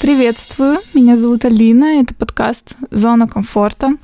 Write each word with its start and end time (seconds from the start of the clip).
Приветствую, 0.00 0.78
меня 0.94 1.16
зовут 1.16 1.44
Алина, 1.44 2.00
это 2.00 2.14
подкаст 2.14 2.76
«Зона 2.92 3.26
комфорта». 3.26 3.96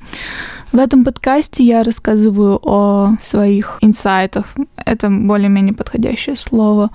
В 0.73 0.79
этом 0.79 1.05
подкасте 1.05 1.63
я 1.63 1.85
рассказываю 1.85 2.61
о 2.63 3.17
своих 3.21 3.79
инсайтах. 3.81 4.47
Это 4.77 5.09
более-менее 5.09 5.75
подходящее 5.75 6.35
слово. 6.37 6.91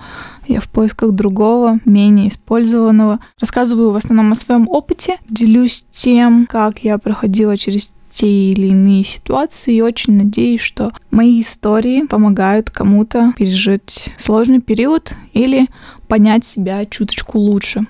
Я 0.48 0.60
в 0.60 0.68
поисках 0.68 1.12
другого, 1.12 1.80
менее 1.84 2.28
использованного. 2.28 3.18
Рассказываю 3.40 3.90
в 3.90 3.96
основном 3.96 4.32
о 4.32 4.36
своем 4.36 4.68
опыте, 4.68 5.18
делюсь 5.28 5.86
тем, 5.90 6.46
как 6.46 6.80
я 6.80 6.98
проходила 6.98 7.56
через 7.56 7.92
те 8.10 8.52
или 8.52 8.68
иные 8.68 9.04
ситуации 9.04 9.74
и 9.74 9.82
очень 9.82 10.14
надеюсь, 10.14 10.62
что 10.62 10.90
мои 11.10 11.42
истории 11.42 12.06
помогают 12.06 12.70
кому-то 12.70 13.32
пережить 13.36 14.14
сложный 14.16 14.60
период 14.60 15.14
или 15.34 15.66
понять 16.08 16.44
себя 16.44 16.86
чуточку 16.86 17.38
лучше. 17.38 17.84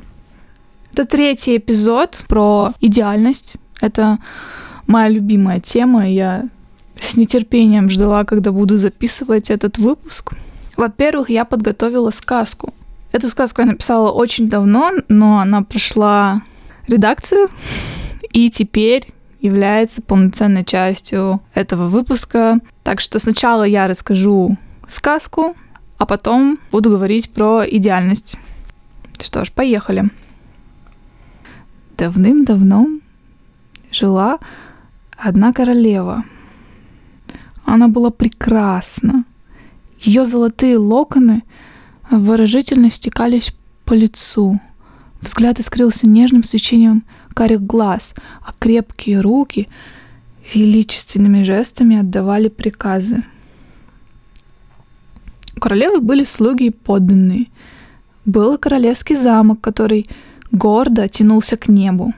Это 0.92 1.04
третий 1.04 1.58
эпизод 1.58 2.24
про 2.26 2.72
идеальность. 2.80 3.56
Это 3.80 4.18
моя 4.86 5.08
любимая 5.08 5.60
тема. 5.60 6.08
Я 6.08 6.48
с 6.98 7.16
нетерпением 7.16 7.90
ждала, 7.90 8.24
когда 8.24 8.50
буду 8.50 8.78
записывать 8.78 9.50
этот 9.50 9.78
выпуск. 9.78 10.32
Во-первых, 10.76 11.30
я 11.30 11.44
подготовила 11.44 12.10
сказку. 12.10 12.74
Эту 13.12 13.28
сказку 13.28 13.62
я 13.62 13.66
написала 13.66 14.10
очень 14.10 14.48
давно, 14.48 14.92
но 15.08 15.38
она 15.38 15.62
прошла 15.62 16.42
редакцию 16.86 17.48
и 18.32 18.50
теперь 18.50 19.12
является 19.40 20.02
полноценной 20.02 20.64
частью 20.64 21.40
этого 21.54 21.88
выпуска. 21.88 22.58
Так 22.82 23.00
что 23.00 23.18
сначала 23.18 23.62
я 23.62 23.86
расскажу 23.86 24.56
сказку, 24.86 25.56
а 25.98 26.06
потом 26.06 26.58
буду 26.70 26.90
говорить 26.90 27.32
про 27.32 27.64
идеальность. 27.66 28.36
Что 29.18 29.44
ж, 29.44 29.52
поехали. 29.52 30.10
Давным-давно 31.96 32.88
жила 33.90 34.38
одна 35.16 35.52
королева. 35.52 36.24
Она 37.64 37.88
была 37.88 38.10
прекрасна. 38.10 39.24
Ее 40.00 40.24
золотые 40.24 40.78
локоны 40.78 41.42
выражительно 42.10 42.90
стекались 42.90 43.54
по 43.84 43.94
лицу. 43.94 44.60
Взгляд 45.20 45.58
искрился 45.58 46.08
нежным 46.08 46.42
свечением 46.42 47.04
карих 47.34 47.62
глаз, 47.62 48.14
а 48.40 48.52
крепкие 48.58 49.20
руки 49.20 49.68
величественными 50.54 51.42
жестами 51.42 51.98
отдавали 51.98 52.48
приказы. 52.48 53.24
У 55.56 55.60
королевы 55.60 56.00
были 56.00 56.24
слуги 56.24 56.64
и 56.64 56.70
подданные. 56.70 57.46
Был 58.24 58.58
королевский 58.58 59.16
замок, 59.16 59.60
который 59.60 60.08
гордо 60.52 61.08
тянулся 61.08 61.56
к 61.56 61.68
небу. 61.68 62.12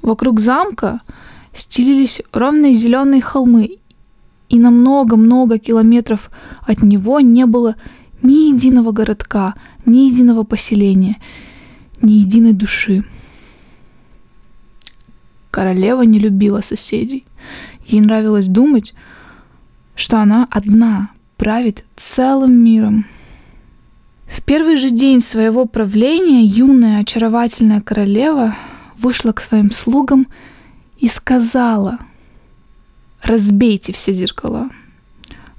Вокруг 0.00 0.40
замка 0.40 1.00
стелились 1.54 2.22
ровные 2.32 2.74
зеленые 2.74 3.22
холмы, 3.22 3.78
и 4.52 4.58
на 4.58 4.70
много-много 4.70 5.58
километров 5.58 6.30
от 6.60 6.82
него 6.82 7.20
не 7.20 7.46
было 7.46 7.74
ни 8.20 8.52
единого 8.52 8.92
городка, 8.92 9.54
ни 9.86 10.06
единого 10.06 10.44
поселения, 10.44 11.16
ни 12.02 12.12
единой 12.12 12.52
души. 12.52 13.02
Королева 15.50 16.02
не 16.02 16.18
любила 16.18 16.60
соседей. 16.60 17.24
Ей 17.86 18.02
нравилось 18.02 18.48
думать, 18.48 18.94
что 19.94 20.20
она 20.20 20.46
одна 20.50 21.10
правит 21.36 21.84
целым 21.96 22.52
миром– 22.52 23.06
в 24.32 24.40
первый 24.42 24.76
же 24.76 24.88
день 24.88 25.20
своего 25.20 25.66
правления 25.66 26.42
юная 26.42 27.00
очаровательная 27.02 27.82
королева 27.82 28.56
вышла 28.96 29.32
к 29.32 29.42
своим 29.42 29.70
слугам 29.70 30.26
и 30.96 31.06
сказала, 31.06 31.98
разбейте 33.22 33.92
все 33.92 34.12
зеркала, 34.12 34.68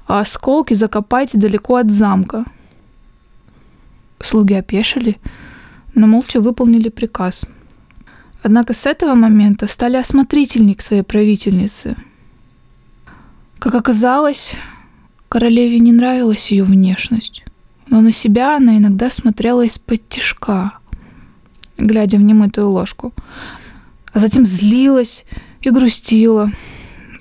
а 0.08 0.20
осколки 0.20 0.74
закопайте 0.74 1.38
далеко 1.38 1.76
от 1.76 1.92
замка. 1.92 2.46
Слуги 4.20 4.54
опешили, 4.54 5.20
но 5.96 6.08
молча 6.08 6.40
выполнили 6.40 6.90
приказ. 6.90 7.46
Однако 8.42 8.74
с 8.74 8.86
этого 8.86 9.14
момента 9.16 9.68
стали 9.68 9.98
осмотрительней 9.98 10.76
к 10.76 10.82
своей 10.82 11.04
правительнице. 11.04 11.96
Как 13.60 13.76
оказалось, 13.76 14.56
королеве 15.30 15.80
не 15.80 15.92
нравилась 15.92 16.52
ее 16.52 16.64
внешность 16.64 17.44
но 17.94 18.02
на 18.02 18.12
себя 18.12 18.58
она 18.58 18.78
иногда 18.78 19.12
смотрела 19.12 19.64
из-под 19.66 20.10
тишка, 20.10 20.74
глядя 21.78 22.18
в 22.18 22.22
немытую 22.22 22.70
ложку. 22.70 23.14
А 24.12 24.20
затем 24.20 24.46
злилась 24.46 25.26
и 25.62 25.70
грустила, 25.70 26.52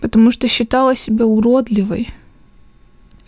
потому 0.02 0.32
что 0.32 0.48
считала 0.48 0.96
себя 0.96 1.24
уродливой. 1.24 2.08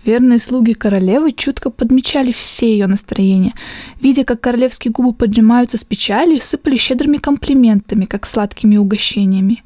Верные 0.04 0.38
слуги 0.38 0.74
королевы 0.74 1.32
чутко 1.32 1.70
подмечали 1.70 2.32
все 2.32 2.70
ее 2.70 2.86
настроения. 2.88 3.54
Видя, 4.02 4.24
как 4.24 4.40
королевские 4.40 4.92
губы 4.92 5.14
поджимаются 5.14 5.78
с 5.78 5.84
печалью, 5.84 6.42
сыпали 6.42 6.76
щедрыми 6.76 7.16
комплиментами, 7.16 8.04
как 8.04 8.26
сладкими 8.26 8.76
угощениями. 8.76 9.62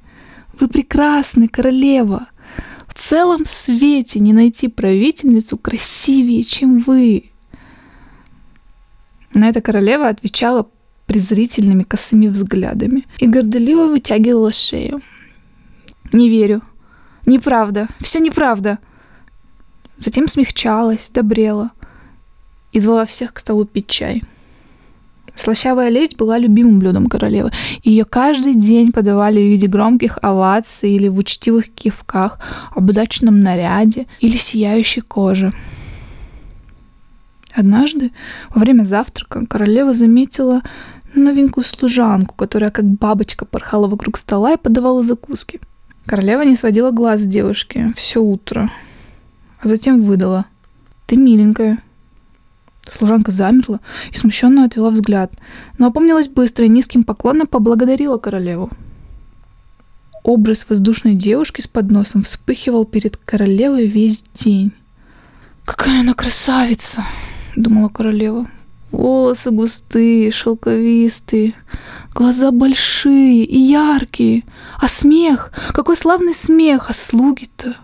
«Вы 0.60 0.68
прекрасны, 0.68 1.48
королева! 1.48 2.28
В 2.86 2.94
целом 2.94 3.46
свете 3.46 4.20
не 4.20 4.32
найти 4.32 4.68
правительницу 4.68 5.56
красивее, 5.56 6.44
чем 6.44 6.78
вы!» 6.78 7.30
На 9.34 9.48
это 9.48 9.60
королева 9.60 10.08
отвечала 10.08 10.68
презрительными 11.06 11.84
косыми 11.84 12.28
взглядами 12.28 13.06
и 13.18 13.26
горделиво 13.26 13.86
вытягивала 13.86 14.52
шею. 14.52 15.00
«Не 16.12 16.28
верю. 16.28 16.62
Неправда. 17.28 17.88
Все 18.00 18.18
неправда». 18.20 18.78
Затем 19.96 20.28
смягчалась, 20.28 21.10
добрела 21.10 21.70
и 22.72 22.80
звала 22.80 23.04
всех 23.04 23.32
к 23.32 23.38
столу 23.38 23.64
пить 23.64 23.88
чай. 23.88 24.22
Слащавая 25.34 25.88
лесть 25.88 26.16
была 26.16 26.38
любимым 26.38 26.78
блюдом 26.78 27.06
королевы. 27.06 27.50
Ее 27.82 28.04
каждый 28.04 28.54
день 28.54 28.92
подавали 28.92 29.40
в 29.40 29.48
виде 29.48 29.66
громких 29.66 30.18
оваций 30.22 30.92
или 30.92 31.08
в 31.08 31.18
учтивых 31.18 31.68
кивках 31.72 32.40
об 32.74 32.90
удачном 32.90 33.40
наряде 33.40 34.06
или 34.20 34.36
сияющей 34.36 35.02
коже– 35.02 35.52
Однажды, 37.58 38.12
во 38.50 38.60
время 38.60 38.84
завтрака, 38.84 39.44
королева 39.46 39.92
заметила 39.92 40.62
новенькую 41.14 41.64
служанку, 41.64 42.36
которая 42.36 42.70
как 42.70 42.84
бабочка 42.84 43.44
порхала 43.44 43.88
вокруг 43.88 44.16
стола 44.16 44.52
и 44.52 44.56
подавала 44.56 45.02
закуски. 45.02 45.60
Королева 46.08 46.40
не 46.40 46.56
сводила 46.56 46.90
глаз 46.90 47.20
с 47.20 47.26
девушки 47.26 47.92
все 47.94 48.22
утро, 48.22 48.72
а 49.60 49.68
затем 49.68 50.02
выдала. 50.02 50.46
«Ты 51.06 51.18
миленькая». 51.18 51.82
Служанка 52.90 53.30
замерла 53.30 53.80
и 54.10 54.16
смущенно 54.16 54.64
отвела 54.64 54.88
взгляд, 54.88 55.34
но 55.76 55.88
опомнилась 55.88 56.28
быстро 56.28 56.64
и 56.64 56.70
низким 56.70 57.04
поклоном 57.04 57.46
поблагодарила 57.46 58.16
королеву. 58.16 58.70
Образ 60.24 60.64
воздушной 60.66 61.14
девушки 61.14 61.60
с 61.60 61.66
подносом 61.66 62.22
вспыхивал 62.22 62.86
перед 62.86 63.18
королевой 63.18 63.86
весь 63.86 64.24
день. 64.32 64.72
«Какая 65.66 66.00
она 66.00 66.14
красавица!» 66.14 67.04
думала 67.54 67.90
королева. 67.90 68.48
Волосы 68.90 69.50
густые, 69.50 70.30
шелковистые, 70.30 71.52
глаза 72.14 72.50
большие 72.50 73.44
и 73.44 73.58
яркие. 73.58 74.44
А 74.78 74.88
смех, 74.88 75.52
какой 75.72 75.96
славный 75.96 76.34
смех, 76.34 76.90
а 76.90 76.94
слуги-то 76.94 77.76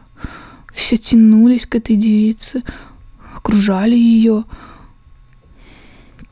все 0.72 0.96
тянулись 0.96 1.66
к 1.66 1.76
этой 1.76 1.96
девице, 1.96 2.62
окружали 3.36 3.96
ее. 3.96 4.44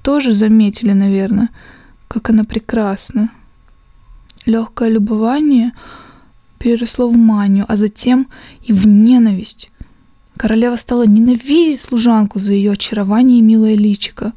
Тоже 0.02 0.32
заметили, 0.32 0.92
наверное, 0.92 1.50
как 2.08 2.30
она 2.30 2.44
прекрасна. 2.44 3.30
Легкое 4.44 4.88
любование 4.88 5.72
переросло 6.58 7.08
в 7.08 7.16
манию, 7.16 7.64
а 7.68 7.76
затем 7.76 8.28
и 8.62 8.72
в 8.72 8.86
ненависть. 8.86 9.70
Королева 10.36 10.76
стала 10.76 11.06
ненавидеть 11.06 11.80
служанку 11.80 12.38
за 12.38 12.52
ее 12.54 12.72
очарование 12.72 13.38
и 13.38 13.42
милое 13.42 13.76
личико, 13.76 14.32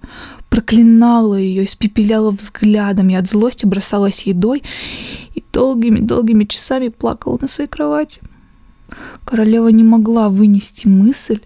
проклинала 0.56 1.36
ее, 1.36 1.66
испепеляла 1.66 2.32
взглядом 2.32 3.10
и 3.10 3.14
от 3.14 3.28
злости 3.28 3.66
бросалась 3.66 4.22
едой 4.22 4.64
и 5.34 5.44
долгими-долгими 5.52 6.46
часами 6.46 6.88
плакала 6.88 7.38
на 7.42 7.50
своей 7.50 7.70
кровати. 7.70 8.22
Королева 9.26 9.68
не 9.68 9.84
могла 9.84 10.30
вынести 10.30 10.88
мысль, 10.88 11.42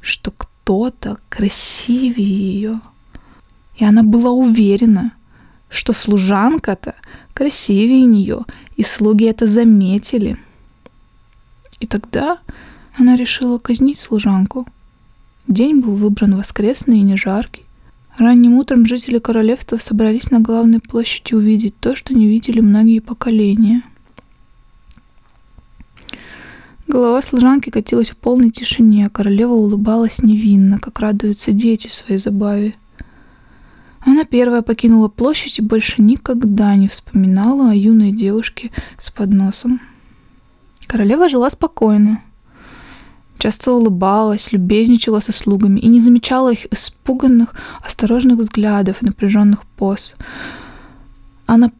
что 0.00 0.30
кто-то 0.30 1.18
красивее 1.28 2.54
ее. 2.54 2.80
И 3.76 3.84
она 3.84 4.02
была 4.02 4.30
уверена, 4.30 5.12
что 5.68 5.92
служанка-то 5.92 6.94
красивее 7.34 8.06
нее 8.06 8.46
и 8.78 8.82
слуги 8.82 9.26
это 9.26 9.46
заметили. 9.46 10.38
И 11.78 11.86
тогда 11.86 12.38
она 12.96 13.16
решила 13.16 13.58
казнить 13.58 13.98
служанку. 13.98 14.66
День 15.46 15.80
был 15.80 15.94
выбран 15.94 16.36
воскресный 16.36 17.00
и 17.00 17.02
не 17.02 17.18
жаркий. 17.18 17.65
Ранним 18.18 18.54
утром 18.54 18.86
жители 18.86 19.18
королевства 19.18 19.76
собрались 19.76 20.30
на 20.30 20.40
главной 20.40 20.80
площади 20.80 21.34
увидеть 21.34 21.78
то, 21.78 21.94
что 21.94 22.14
не 22.14 22.26
видели 22.26 22.60
многие 22.60 23.00
поколения. 23.00 23.82
Голова 26.88 27.20
служанки 27.20 27.68
катилась 27.68 28.10
в 28.10 28.16
полной 28.16 28.50
тишине, 28.50 29.06
а 29.06 29.10
королева 29.10 29.52
улыбалась 29.52 30.22
невинно, 30.22 30.78
как 30.78 31.00
радуются 31.00 31.52
дети 31.52 31.88
своей 31.88 32.18
забаве. 32.18 32.74
Она 34.00 34.24
первая 34.24 34.62
покинула 34.62 35.08
площадь 35.08 35.58
и 35.58 35.62
больше 35.62 36.00
никогда 36.00 36.74
не 36.74 36.88
вспоминала 36.88 37.72
о 37.72 37.74
юной 37.74 38.12
девушке 38.12 38.70
с 38.98 39.10
подносом. 39.10 39.80
Королева 40.86 41.28
жила 41.28 41.50
спокойно, 41.50 42.22
часто 43.38 43.72
улыбалась, 43.72 44.52
любезничала 44.52 45.20
со 45.20 45.32
слугами 45.32 45.80
и 45.80 45.86
не 45.88 46.00
замечала 46.00 46.52
их 46.52 46.72
испуганных, 46.72 47.54
осторожных 47.82 48.38
взглядов 48.38 49.02
и 49.02 49.06
напряженных 49.06 49.64
поз. 49.76 50.14
Она 51.46 51.70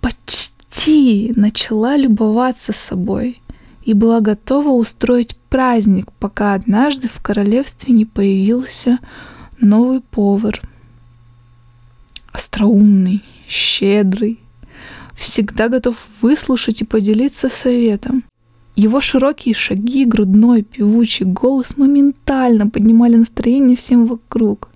почти 0.00 1.32
начала 1.36 1.96
любоваться 1.96 2.72
собой 2.72 3.40
и 3.84 3.94
была 3.94 4.20
готова 4.20 4.70
устроить 4.70 5.36
праздник, 5.48 6.12
пока 6.18 6.54
однажды 6.54 7.08
в 7.08 7.20
королевстве 7.20 7.94
не 7.94 8.04
появился 8.04 8.98
новый 9.60 10.00
повар. 10.00 10.60
Остроумный, 12.32 13.24
щедрый, 13.48 14.38
всегда 15.14 15.68
готов 15.68 15.96
выслушать 16.22 16.82
и 16.82 16.84
поделиться 16.84 17.48
советом. 17.48 18.24
Его 18.82 19.02
широкие 19.02 19.54
шаги, 19.54 20.06
грудной, 20.06 20.62
певучий 20.62 21.26
голос 21.26 21.76
моментально 21.76 22.66
поднимали 22.66 23.16
настроение 23.16 23.76
всем 23.76 24.06
вокруг. 24.06 24.70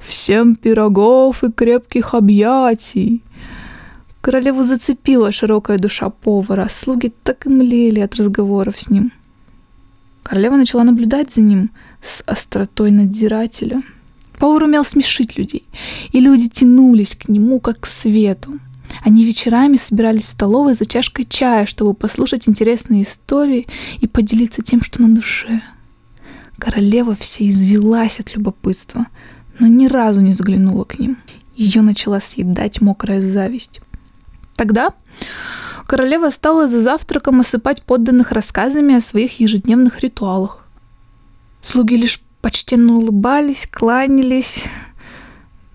«Всем 0.00 0.54
пирогов 0.54 1.44
и 1.44 1.52
крепких 1.52 2.14
объятий!» 2.14 3.22
Королеву 4.22 4.62
зацепила 4.62 5.32
широкая 5.32 5.78
душа 5.78 6.08
повара, 6.08 6.68
слуги 6.70 7.12
так 7.22 7.44
и 7.46 7.50
млели 7.50 8.00
от 8.00 8.14
разговоров 8.14 8.74
с 8.80 8.88
ним. 8.88 9.12
Королева 10.22 10.56
начала 10.56 10.84
наблюдать 10.84 11.30
за 11.30 11.42
ним 11.42 11.70
с 12.02 12.22
остротой 12.26 12.90
надзирателя. 12.90 13.82
Повар 14.38 14.62
умел 14.62 14.84
смешить 14.84 15.38
людей, 15.38 15.66
и 16.12 16.20
люди 16.20 16.48
тянулись 16.48 17.14
к 17.14 17.28
нему, 17.28 17.60
как 17.60 17.80
к 17.80 17.86
свету. 17.86 18.52
Они 19.04 19.26
вечерами 19.26 19.76
собирались 19.76 20.24
в 20.24 20.30
столовой 20.30 20.72
за 20.72 20.86
чашкой 20.86 21.26
чая, 21.26 21.66
чтобы 21.66 21.92
послушать 21.92 22.48
интересные 22.48 23.02
истории 23.02 23.66
и 24.00 24.06
поделиться 24.06 24.62
тем, 24.62 24.80
что 24.80 25.02
на 25.02 25.14
душе. 25.14 25.60
Королева 26.56 27.14
вся 27.14 27.46
извелась 27.46 28.18
от 28.18 28.34
любопытства, 28.34 29.06
но 29.58 29.66
ни 29.66 29.88
разу 29.88 30.22
не 30.22 30.32
заглянула 30.32 30.84
к 30.84 30.98
ним. 30.98 31.18
Ее 31.54 31.82
начала 31.82 32.18
съедать 32.18 32.80
мокрая 32.80 33.20
зависть. 33.20 33.82
Тогда 34.56 34.94
королева 35.86 36.30
стала 36.30 36.66
за 36.66 36.80
завтраком 36.80 37.40
осыпать 37.40 37.82
подданных 37.82 38.32
рассказами 38.32 38.94
о 38.94 39.02
своих 39.02 39.38
ежедневных 39.38 40.00
ритуалах. 40.00 40.66
Слуги 41.60 41.96
лишь 41.96 42.22
почтенно 42.40 42.94
улыбались, 42.94 43.68
кланялись, 43.70 44.64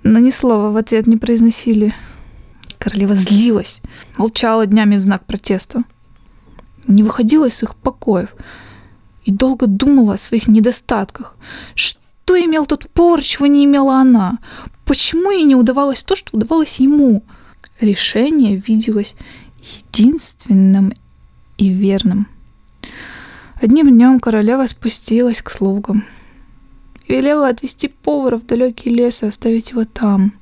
но 0.01 0.17
ни 0.17 0.31
слова 0.31 0.71
в 0.71 0.77
ответ 0.77 1.05
не 1.05 1.17
произносили– 1.17 1.93
Королева 2.79 3.13
злилась, 3.13 3.81
молчала 4.17 4.65
днями 4.65 4.95
в 4.95 5.01
знак 5.01 5.25
протеста, 5.25 5.83
не 6.87 7.03
выходила 7.03 7.45
из 7.45 7.55
своих 7.55 7.75
покоев 7.75 8.33
и 9.25 9.31
долго 9.31 9.67
думала 9.67 10.13
о 10.13 10.17
своих 10.17 10.47
недостатках. 10.47 11.35
Что 11.75 12.39
имел 12.39 12.65
тот 12.65 12.89
повар, 12.89 13.21
чего 13.21 13.47
не 13.47 13.65
имела 13.65 13.97
она? 13.97 14.39
Почему 14.85 15.29
ей 15.29 15.43
не 15.43 15.55
удавалось 15.55 16.03
то, 16.05 16.15
что 16.15 16.37
удавалось 16.37 16.79
ему? 16.79 17.23
Решение 17.81 18.55
виделось 18.55 19.15
единственным 19.61 20.93
и 21.57 21.69
верным. 21.69 22.27
Одним 23.61 23.89
днем 23.89 24.21
королева 24.21 24.65
спустилась 24.67 25.41
к 25.41 25.51
слугам. 25.51 26.05
Велела 27.09 27.49
отвезти 27.49 27.89
повара 27.89 28.37
в 28.37 28.45
далекий 28.45 28.89
лес 28.89 29.21
и 29.23 29.27
оставить 29.27 29.71
его 29.71 29.83
там. 29.83 30.33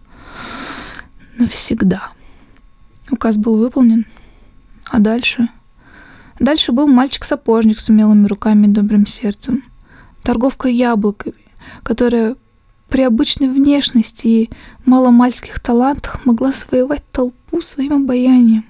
Навсегда. 1.40 2.12
Указ 3.09 3.38
был 3.38 3.57
выполнен. 3.57 4.06
А 4.86 5.00
дальше? 5.00 5.50
Дальше 6.39 6.71
был 6.71 6.88
мальчик-сапожник 6.88 7.80
с 7.80 7.89
умелыми 7.89 8.27
руками 8.27 8.68
и 8.68 8.69
добрым 8.69 9.06
сердцем. 9.06 9.63
Торговка 10.24 10.68
яблоками, 10.68 11.36
которая 11.83 12.36
при 12.89 13.01
обычной 13.01 13.50
внешности 13.50 14.27
и 14.27 14.50
маломальских 14.86 15.59
талантах 15.59 16.25
могла 16.25 16.51
завоевать 16.51 17.04
толпу 17.12 17.62
своим 17.62 17.94
обаянием. 17.94 18.65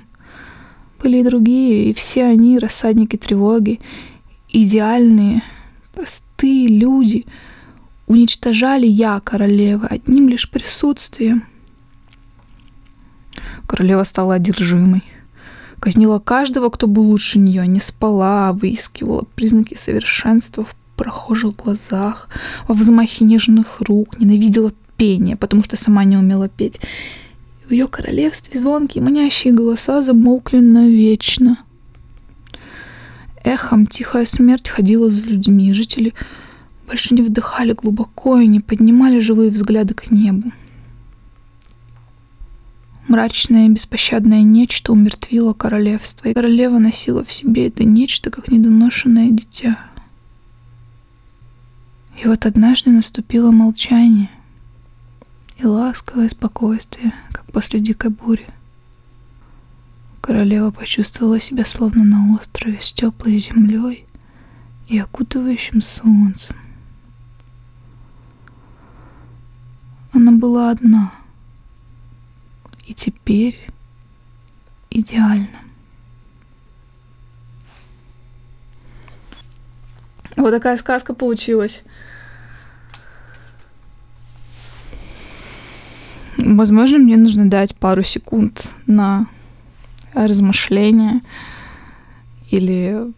Были 1.02 1.18
и 1.18 1.24
другие, 1.24 1.90
и 1.90 1.94
все 1.94 2.24
они 2.26 2.58
рассадники 2.58 3.18
тревоги, 3.18 3.80
идеальные, 4.50 5.44
простые 5.94 6.68
люди, 6.68 7.26
уничтожали 8.08 8.88
я, 8.88 9.20
королева, 9.20 9.88
одним 9.88 10.30
лишь 10.30 10.50
присутствием— 10.50 11.44
Королева 13.68 14.04
стала 14.04 14.36
одержимой. 14.36 15.04
Казнила 15.80 16.20
каждого, 16.20 16.70
кто 16.70 16.88
был 16.88 17.04
лучше 17.04 17.38
нее, 17.38 17.68
не 17.68 17.80
спала, 17.80 18.52
выискивала 18.54 19.26
признаки 19.36 19.76
совершенства 19.76 20.66
в 20.66 20.76
прохожих 20.96 21.56
глазах, 21.56 22.30
во 22.68 22.74
взмахе 22.74 23.26
нежных 23.26 23.82
рук, 23.82 24.20
ненавидела 24.20 24.72
пение, 24.98 25.36
потому 25.36 25.64
что 25.64 25.78
сама 25.78 26.04
не 26.04 26.18
умела 26.18 26.50
петь. 26.50 26.80
И 27.64 27.68
в 27.68 27.72
ее 27.72 27.88
королевстве 27.88 28.60
звонкие 28.60 29.04
манящие 29.04 29.54
голоса 29.54 30.02
замолкли 30.02 30.60
навечно. 30.60 31.60
Эхом 33.44 33.86
тихая 33.86 34.26
смерть 34.26 34.68
ходила 34.68 35.10
за 35.10 35.30
людьми, 35.30 35.72
жители 35.74 36.14
больше 36.88 37.14
не 37.14 37.22
вдыхали 37.22 37.74
глубоко 37.74 38.40
и 38.40 38.48
не 38.48 38.60
поднимали 38.60 39.20
живые 39.20 39.52
взгляды 39.52 39.94
к 39.94 40.10
небу. 40.10 40.52
Мрачное 43.08 43.68
и 43.68 43.70
беспощадное 43.70 44.42
нечто 44.42 44.92
умертвило 44.92 45.54
королевство, 45.54 46.28
и 46.28 46.34
королева 46.34 46.78
носила 46.78 47.24
в 47.24 47.32
себе 47.32 47.68
это 47.68 47.86
нечто, 47.86 48.30
как 48.30 48.50
недоношенное 48.50 49.32
дитя. 49.32 49.80
И 52.22 52.28
вот 52.28 52.46
однажды 52.46 52.90
наступило 52.90 53.52
молчание 53.52 54.30
и 55.56 55.66
ласковое 55.66 56.28
спокойствие, 56.28 57.14
как 57.32 57.46
после 57.54 57.80
дикой 57.80 58.10
бури. 58.10 58.46
Королева 60.20 60.72
почувствовала 60.72 61.40
себя 61.40 61.64
словно 61.64 62.04
на 62.04 62.36
острове 62.36 62.80
с 62.82 62.92
теплой 62.92 63.38
землей 63.38 64.06
и 64.90 65.00
окутывающим 65.00 65.82
солнцем. 65.82 66.58
Она 70.12 70.34
была 70.34 70.72
одна— 70.72 71.14
и 72.88 72.94
теперь 72.94 73.60
идеально. 74.90 75.48
Вот 80.38 80.52
такая 80.52 80.78
сказка 80.78 81.14
получилась. 81.14 81.84
Возможно, 86.38 86.98
мне 86.98 87.18
нужно 87.18 87.50
дать 87.50 87.76
пару 87.76 88.04
секунд 88.04 88.74
на 88.86 89.28
размышления 90.14 91.22
или 92.52 93.12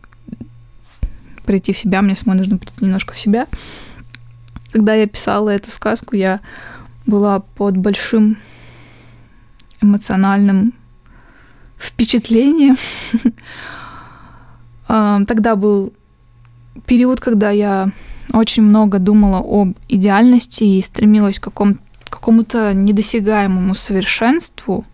прийти 1.45 1.73
в 1.73 1.77
себя. 1.77 2.01
Мне 2.01 2.15
самой 2.15 2.37
нужно 2.37 2.57
прийти 2.57 2.85
немножко 2.85 3.13
в 3.13 3.19
себя. 3.19 3.47
Когда 4.71 4.95
я 4.95 5.05
писала 5.05 5.49
эту 5.49 5.69
сказку, 5.69 6.15
я 6.15 6.39
была 7.05 7.39
под 7.39 7.77
большим 7.77 8.37
эмоциональным 9.81 10.73
впечатлением. 11.77 12.77
А, 14.87 15.23
тогда 15.27 15.55
был 15.55 15.93
период, 16.85 17.19
когда 17.19 17.49
я 17.51 17.91
очень 18.33 18.63
много 18.63 18.99
думала 18.99 19.39
об 19.39 19.75
идеальности 19.87 20.63
и 20.63 20.81
стремилась 20.81 21.39
к 21.39 21.43
какому- 21.43 21.77
какому-то 22.09 22.73
недосягаемому 22.73 23.75
совершенству. 23.75 24.85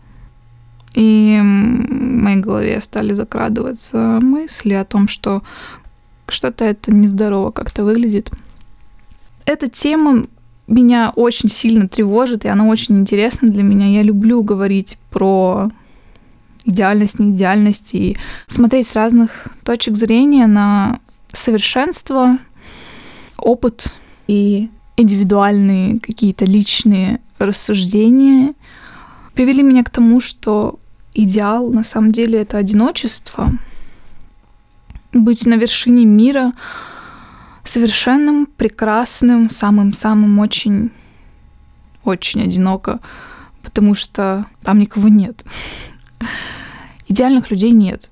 И 0.94 1.38
в 1.42 1.44
моей 1.44 2.38
голове 2.38 2.80
стали 2.80 3.12
закрадываться 3.12 4.20
мысли 4.22 4.74
о 4.74 4.86
том, 4.86 5.10
что 5.10 5.44
что-то 6.28 6.64
это 6.64 6.94
нездорово 6.94 7.52
как-то 7.52 7.84
выглядит. 7.84 8.32
Эта 9.46 9.68
тема 9.68 10.26
меня 10.68 11.12
очень 11.16 11.50
сильно 11.50 11.88
тревожит, 11.88 12.46
и 12.46 12.48
она 12.48 12.66
очень 12.66 12.98
интересна 12.98 13.50
для 13.50 13.64
меня. 13.64 13.88
Я 13.88 14.04
люблю 14.04 14.44
говорить 14.44 14.98
про 15.12 15.70
идеальность, 16.66 17.20
не 17.20 17.32
идеальность, 17.32 17.94
и 17.94 18.18
смотреть 18.48 18.88
с 18.88 18.96
разных 18.96 19.48
точек 19.64 19.96
зрения 19.96 20.48
на 20.48 21.00
совершенство, 21.32 22.38
опыт 23.38 23.94
и 24.28 24.70
индивидуальные 24.98 26.00
какие-то 26.00 26.46
личные 26.46 27.20
рассуждения 27.38 28.54
привели 29.34 29.62
меня 29.62 29.84
к 29.84 29.90
тому, 29.90 30.22
что 30.22 30.80
идеал 31.14 31.70
на 31.70 31.84
самом 31.84 32.12
деле 32.12 32.42
это 32.42 32.58
одиночество. 32.58 33.52
Быть 35.14 35.46
на 35.46 35.56
вершине 35.56 36.06
мира 36.06 36.54
совершенным, 37.66 38.46
прекрасным, 38.46 39.50
самым-самым 39.50 40.40
очень, 40.40 40.92
очень 42.04 42.44
одиноко, 42.44 43.00
потому 43.64 43.96
что 43.96 44.46
там 44.64 44.80
никого 44.80 45.10
нет. 45.10 45.44
Идеальных 47.08 47.52
людей 47.52 47.72
нет. 47.72 48.10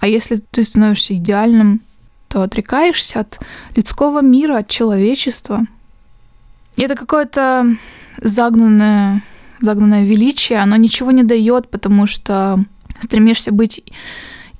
А 0.00 0.06
если 0.06 0.36
ты 0.36 0.62
становишься 0.62 1.14
идеальным, 1.14 1.80
то 2.28 2.42
отрекаешься 2.42 3.20
от 3.20 3.40
людского 3.74 4.20
мира, 4.20 4.58
от 4.58 4.68
человечества. 4.68 5.62
И 6.76 6.82
это 6.82 6.94
какое-то 6.96 7.76
загнанное, 8.20 9.22
загнанное 9.60 10.04
величие, 10.04 10.58
оно 10.58 10.76
ничего 10.76 11.10
не 11.10 11.22
дает, 11.22 11.70
потому 11.70 12.06
что 12.06 12.62
стремишься 13.00 13.52
быть 13.52 13.82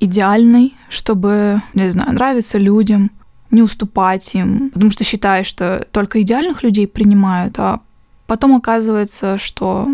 идеальной, 0.01 0.75
чтобы, 0.89 1.63
не 1.75 1.91
знаю, 1.91 2.13
нравиться 2.13 2.59
людям, 2.59 3.11
не 3.55 3.63
уступать 3.63 4.35
им, 4.35 4.71
потому 4.71 4.91
что 4.91 5.05
считаешь, 5.05 5.47
что 5.47 5.87
только 5.93 6.21
идеальных 6.21 6.63
людей 6.63 6.87
принимают, 6.87 7.59
а 7.59 7.81
потом 8.27 8.55
оказывается, 8.57 9.39
что 9.39 9.89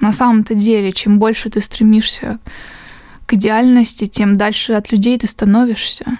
на 0.00 0.12
самом-то 0.12 0.54
деле, 0.54 0.92
чем 0.92 1.18
больше 1.18 1.50
ты 1.50 1.60
стремишься 1.60 2.38
к 3.26 3.34
идеальности, 3.34 4.06
тем 4.06 4.36
дальше 4.36 4.72
от 4.72 4.92
людей 4.92 5.18
ты 5.18 5.26
становишься. 5.26 6.18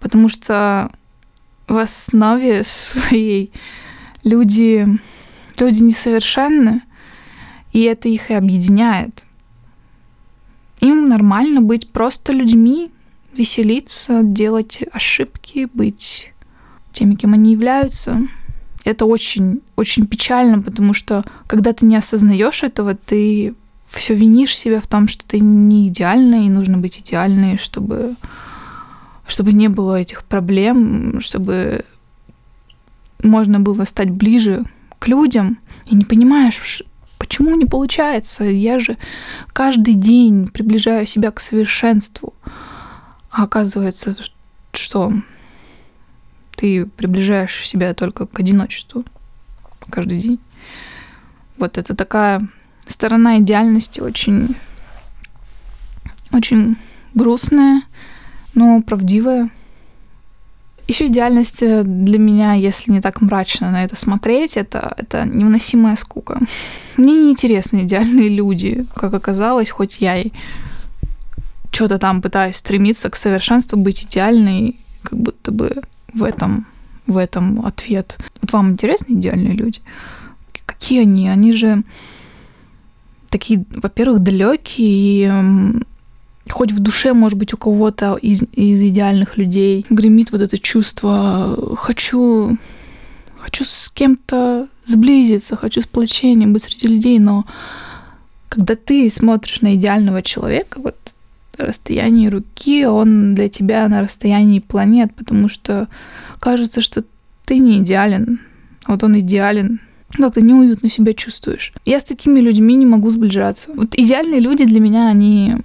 Потому 0.00 0.28
что 0.28 0.90
в 1.66 1.76
основе 1.76 2.62
своей 2.64 3.52
люди, 4.22 4.86
люди 5.58 5.82
несовершенны, 5.82 6.82
и 7.72 7.82
это 7.82 8.08
их 8.08 8.30
и 8.30 8.34
объединяет. 8.34 9.24
Им 10.80 11.08
нормально 11.08 11.60
быть 11.60 11.90
просто 11.90 12.32
людьми, 12.32 12.90
веселиться, 13.36 14.20
делать 14.22 14.82
ошибки, 14.92 15.68
быть 15.72 16.32
теми, 16.92 17.14
кем 17.14 17.34
они 17.34 17.52
являются— 17.52 18.20
это 18.84 19.06
очень, 19.06 19.62
очень 19.76 20.06
печально, 20.06 20.60
потому 20.60 20.92
что 20.92 21.24
когда 21.46 21.72
ты 21.72 21.86
не 21.86 21.96
осознаешь 21.96 22.62
этого, 22.62 22.94
ты 22.94 23.54
все 23.88 24.14
винишь 24.14 24.56
себя 24.56 24.80
в 24.80 24.86
том, 24.86 25.08
что 25.08 25.24
ты 25.24 25.40
не 25.40 25.88
идеальная, 25.88 26.46
и 26.46 26.50
нужно 26.50 26.78
быть 26.78 26.98
идеальной, 26.98 27.56
чтобы, 27.56 28.14
чтобы 29.26 29.52
не 29.52 29.68
было 29.68 30.00
этих 30.00 30.24
проблем, 30.24 31.20
чтобы 31.20 31.84
можно 33.22 33.58
было 33.58 33.84
стать 33.84 34.10
ближе 34.10 34.64
к 34.98 35.08
людям, 35.08 35.58
и 35.86 35.94
не 35.94 36.04
понимаешь, 36.04 36.82
почему 37.18 37.56
не 37.56 37.64
получается. 37.64 38.44
Я 38.44 38.78
же 38.78 38.98
каждый 39.54 39.94
день 39.94 40.48
приближаю 40.48 41.06
себя 41.06 41.30
к 41.30 41.40
совершенству. 41.40 42.34
А 43.34 43.42
оказывается, 43.42 44.14
что 44.72 45.12
ты 46.54 46.86
приближаешь 46.86 47.66
себя 47.66 47.92
только 47.92 48.26
к 48.26 48.38
одиночеству 48.38 49.04
каждый 49.90 50.20
день. 50.20 50.38
Вот 51.58 51.76
это 51.76 51.96
такая 51.96 52.46
сторона 52.86 53.40
идеальности 53.40 54.00
очень, 54.00 54.54
очень 56.32 56.76
грустная, 57.14 57.82
но 58.54 58.80
правдивая. 58.82 59.50
Еще 60.86 61.08
идеальность 61.08 61.62
э, 61.62 61.82
для 61.82 62.20
меня, 62.20 62.52
если 62.52 62.92
не 62.92 63.00
так 63.00 63.20
мрачно 63.20 63.72
на 63.72 63.82
это 63.82 63.96
смотреть, 63.96 64.56
это, 64.56 64.94
это 64.96 65.24
невыносимая 65.24 65.96
скука. 65.96 66.38
Мне 66.96 67.14
не 67.14 67.30
интересны 67.32 67.82
идеальные 67.82 68.28
люди, 68.28 68.86
как 68.94 69.12
оказалось, 69.12 69.70
хоть 69.70 70.00
я 70.00 70.18
и 70.18 70.30
что-то 71.74 71.98
там 71.98 72.22
пытаюсь 72.22 72.56
стремиться 72.56 73.10
к 73.10 73.16
совершенству, 73.16 73.76
быть 73.76 74.04
идеальной, 74.04 74.78
как 75.02 75.18
будто 75.18 75.50
бы 75.50 75.82
в 76.12 76.22
этом, 76.22 76.66
в 77.06 77.16
этом 77.16 77.66
ответ. 77.66 78.18
Вот 78.40 78.52
вам 78.52 78.70
интересны 78.70 79.14
идеальные 79.14 79.54
люди? 79.54 79.80
Какие 80.66 81.02
они? 81.02 81.28
Они 81.28 81.52
же 81.52 81.82
такие, 83.28 83.64
во-первых, 83.70 84.20
далекие, 84.20 85.82
и 86.46 86.50
хоть 86.50 86.72
в 86.72 86.78
душе, 86.78 87.12
может 87.12 87.38
быть, 87.38 87.52
у 87.54 87.56
кого-то 87.56 88.16
из, 88.16 88.42
из 88.52 88.80
идеальных 88.82 89.36
людей 89.36 89.84
гремит 89.90 90.30
вот 90.30 90.40
это 90.40 90.58
чувство 90.58 91.76
«хочу, 91.76 92.56
хочу 93.38 93.64
с 93.64 93.90
кем-то 93.90 94.68
сблизиться, 94.84 95.56
хочу 95.56 95.80
сплочением, 95.80 96.52
быть 96.52 96.62
среди 96.62 96.86
людей», 96.86 97.18
но 97.18 97.44
когда 98.48 98.76
ты 98.76 99.10
смотришь 99.10 99.62
на 99.62 99.74
идеального 99.74 100.22
человека, 100.22 100.80
вот 100.80 100.96
расстоянии 101.58 102.28
руки, 102.28 102.86
он 102.86 103.34
для 103.34 103.48
тебя 103.48 103.88
на 103.88 104.02
расстоянии 104.02 104.60
планет, 104.60 105.14
потому 105.14 105.48
что 105.48 105.88
кажется, 106.40 106.80
что 106.80 107.04
ты 107.44 107.58
не 107.58 107.78
идеален, 107.78 108.40
вот 108.86 109.02
он 109.04 109.18
идеален. 109.18 109.80
Как-то 110.16 110.40
неуютно 110.40 110.88
себя 110.90 111.12
чувствуешь. 111.12 111.72
Я 111.84 111.98
с 111.98 112.04
такими 112.04 112.38
людьми 112.38 112.76
не 112.76 112.86
могу 112.86 113.10
сближаться. 113.10 113.70
Вот 113.74 113.94
идеальные 113.96 114.38
люди 114.38 114.64
для 114.64 114.78
меня, 114.78 115.08
они 115.08 115.56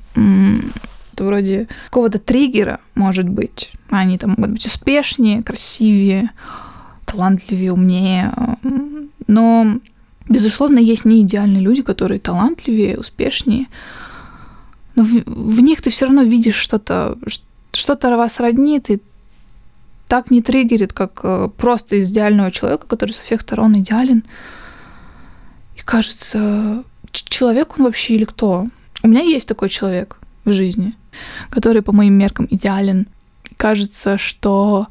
это 1.13 1.23
вроде 1.23 1.67
какого-то 1.85 2.17
триггера, 2.17 2.79
может 2.95 3.29
быть. 3.29 3.71
Они 3.89 4.17
там 4.17 4.31
могут 4.37 4.53
быть 4.53 4.65
успешнее, 4.65 5.43
красивее, 5.43 6.31
талантливее, 7.05 7.73
умнее. 7.73 8.33
Но, 9.27 9.79
безусловно, 10.27 10.79
есть 10.79 11.05
не 11.05 11.21
идеальные 11.21 11.61
люди, 11.61 11.83
которые 11.83 12.19
талантливее, 12.19 12.97
успешнее, 12.97 13.67
но 14.95 15.03
в, 15.03 15.23
в 15.25 15.59
них 15.61 15.81
ты 15.81 15.89
все 15.89 16.05
равно 16.05 16.23
видишь 16.23 16.55
что-то, 16.55 17.17
что-то 17.71 18.17
вас 18.17 18.39
роднит, 18.39 18.89
и 18.89 18.99
так 20.07 20.31
не 20.31 20.41
триггерит, 20.41 20.91
как 20.91 21.21
э, 21.23 21.49
просто 21.55 21.97
из 21.97 22.11
идеального 22.11 22.51
человека, 22.51 22.87
который 22.87 23.11
со 23.11 23.23
всех 23.23 23.41
сторон 23.41 23.77
идеален. 23.79 24.23
И 25.77 25.81
кажется, 25.81 26.83
человек 27.11 27.77
он 27.77 27.85
вообще 27.85 28.15
или 28.15 28.25
кто? 28.25 28.67
У 29.03 29.07
меня 29.07 29.21
есть 29.21 29.47
такой 29.47 29.69
человек 29.69 30.19
в 30.45 30.51
жизни, 30.51 30.95
который 31.49 31.81
по 31.81 31.91
моим 31.91 32.15
меркам 32.15 32.47
идеален. 32.49 33.07
Кажется, 33.55 34.17
что 34.17 34.87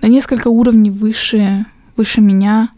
на 0.00 0.06
несколько 0.06 0.48
уровней 0.48 0.90
выше, 0.90 1.66
выше 1.96 2.20
меня, 2.20 2.70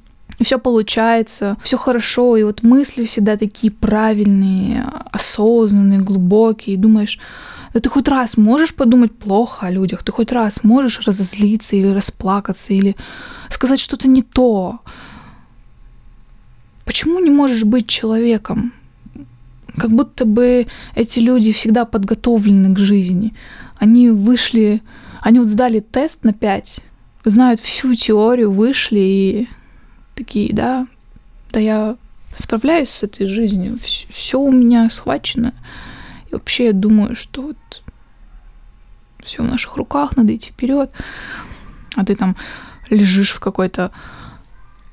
все 0.44 0.58
получается, 0.58 1.56
все 1.62 1.76
хорошо, 1.76 2.36
и 2.36 2.42
вот 2.42 2.62
мысли 2.62 3.04
всегда 3.04 3.36
такие 3.36 3.72
правильные, 3.72 4.84
осознанные, 5.12 6.00
глубокие, 6.00 6.74
и 6.74 6.78
думаешь, 6.78 7.18
да 7.72 7.80
ты 7.80 7.88
хоть 7.88 8.08
раз 8.08 8.36
можешь 8.36 8.74
подумать 8.74 9.12
плохо 9.12 9.66
о 9.66 9.70
людях, 9.70 10.02
ты 10.02 10.12
хоть 10.12 10.32
раз 10.32 10.64
можешь 10.64 11.00
разозлиться 11.06 11.76
или 11.76 11.88
расплакаться, 11.88 12.72
или 12.72 12.96
сказать 13.48 13.80
что-то 13.80 14.08
не 14.08 14.22
то. 14.22 14.80
Почему 16.84 17.18
не 17.18 17.30
можешь 17.30 17.64
быть 17.64 17.88
человеком? 17.88 18.72
Как 19.76 19.90
будто 19.90 20.24
бы 20.24 20.66
эти 20.94 21.18
люди 21.18 21.52
всегда 21.52 21.84
подготовлены 21.84 22.74
к 22.74 22.78
жизни. 22.78 23.34
Они 23.76 24.08
вышли, 24.08 24.82
они 25.20 25.40
вот 25.40 25.48
сдали 25.48 25.80
тест 25.80 26.24
на 26.24 26.32
5, 26.32 26.80
знают 27.24 27.60
всю 27.60 27.94
теорию, 27.94 28.52
вышли 28.52 29.00
и 29.00 29.48
такие, 30.16 30.52
да, 30.52 30.84
да 31.52 31.60
я 31.60 31.96
справляюсь 32.34 32.90
с 32.90 33.04
этой 33.04 33.26
жизнью, 33.26 33.78
все 33.80 34.40
у 34.40 34.50
меня 34.50 34.90
схвачено. 34.90 35.54
И 36.28 36.34
вообще 36.34 36.66
я 36.66 36.72
думаю, 36.72 37.14
что 37.14 37.42
вот 37.42 37.82
все 39.22 39.42
в 39.42 39.46
наших 39.46 39.76
руках, 39.76 40.16
надо 40.16 40.34
идти 40.34 40.50
вперед. 40.50 40.90
А 41.94 42.04
ты 42.04 42.16
там 42.16 42.36
лежишь 42.90 43.30
в 43.30 43.40
какой-то 43.40 43.92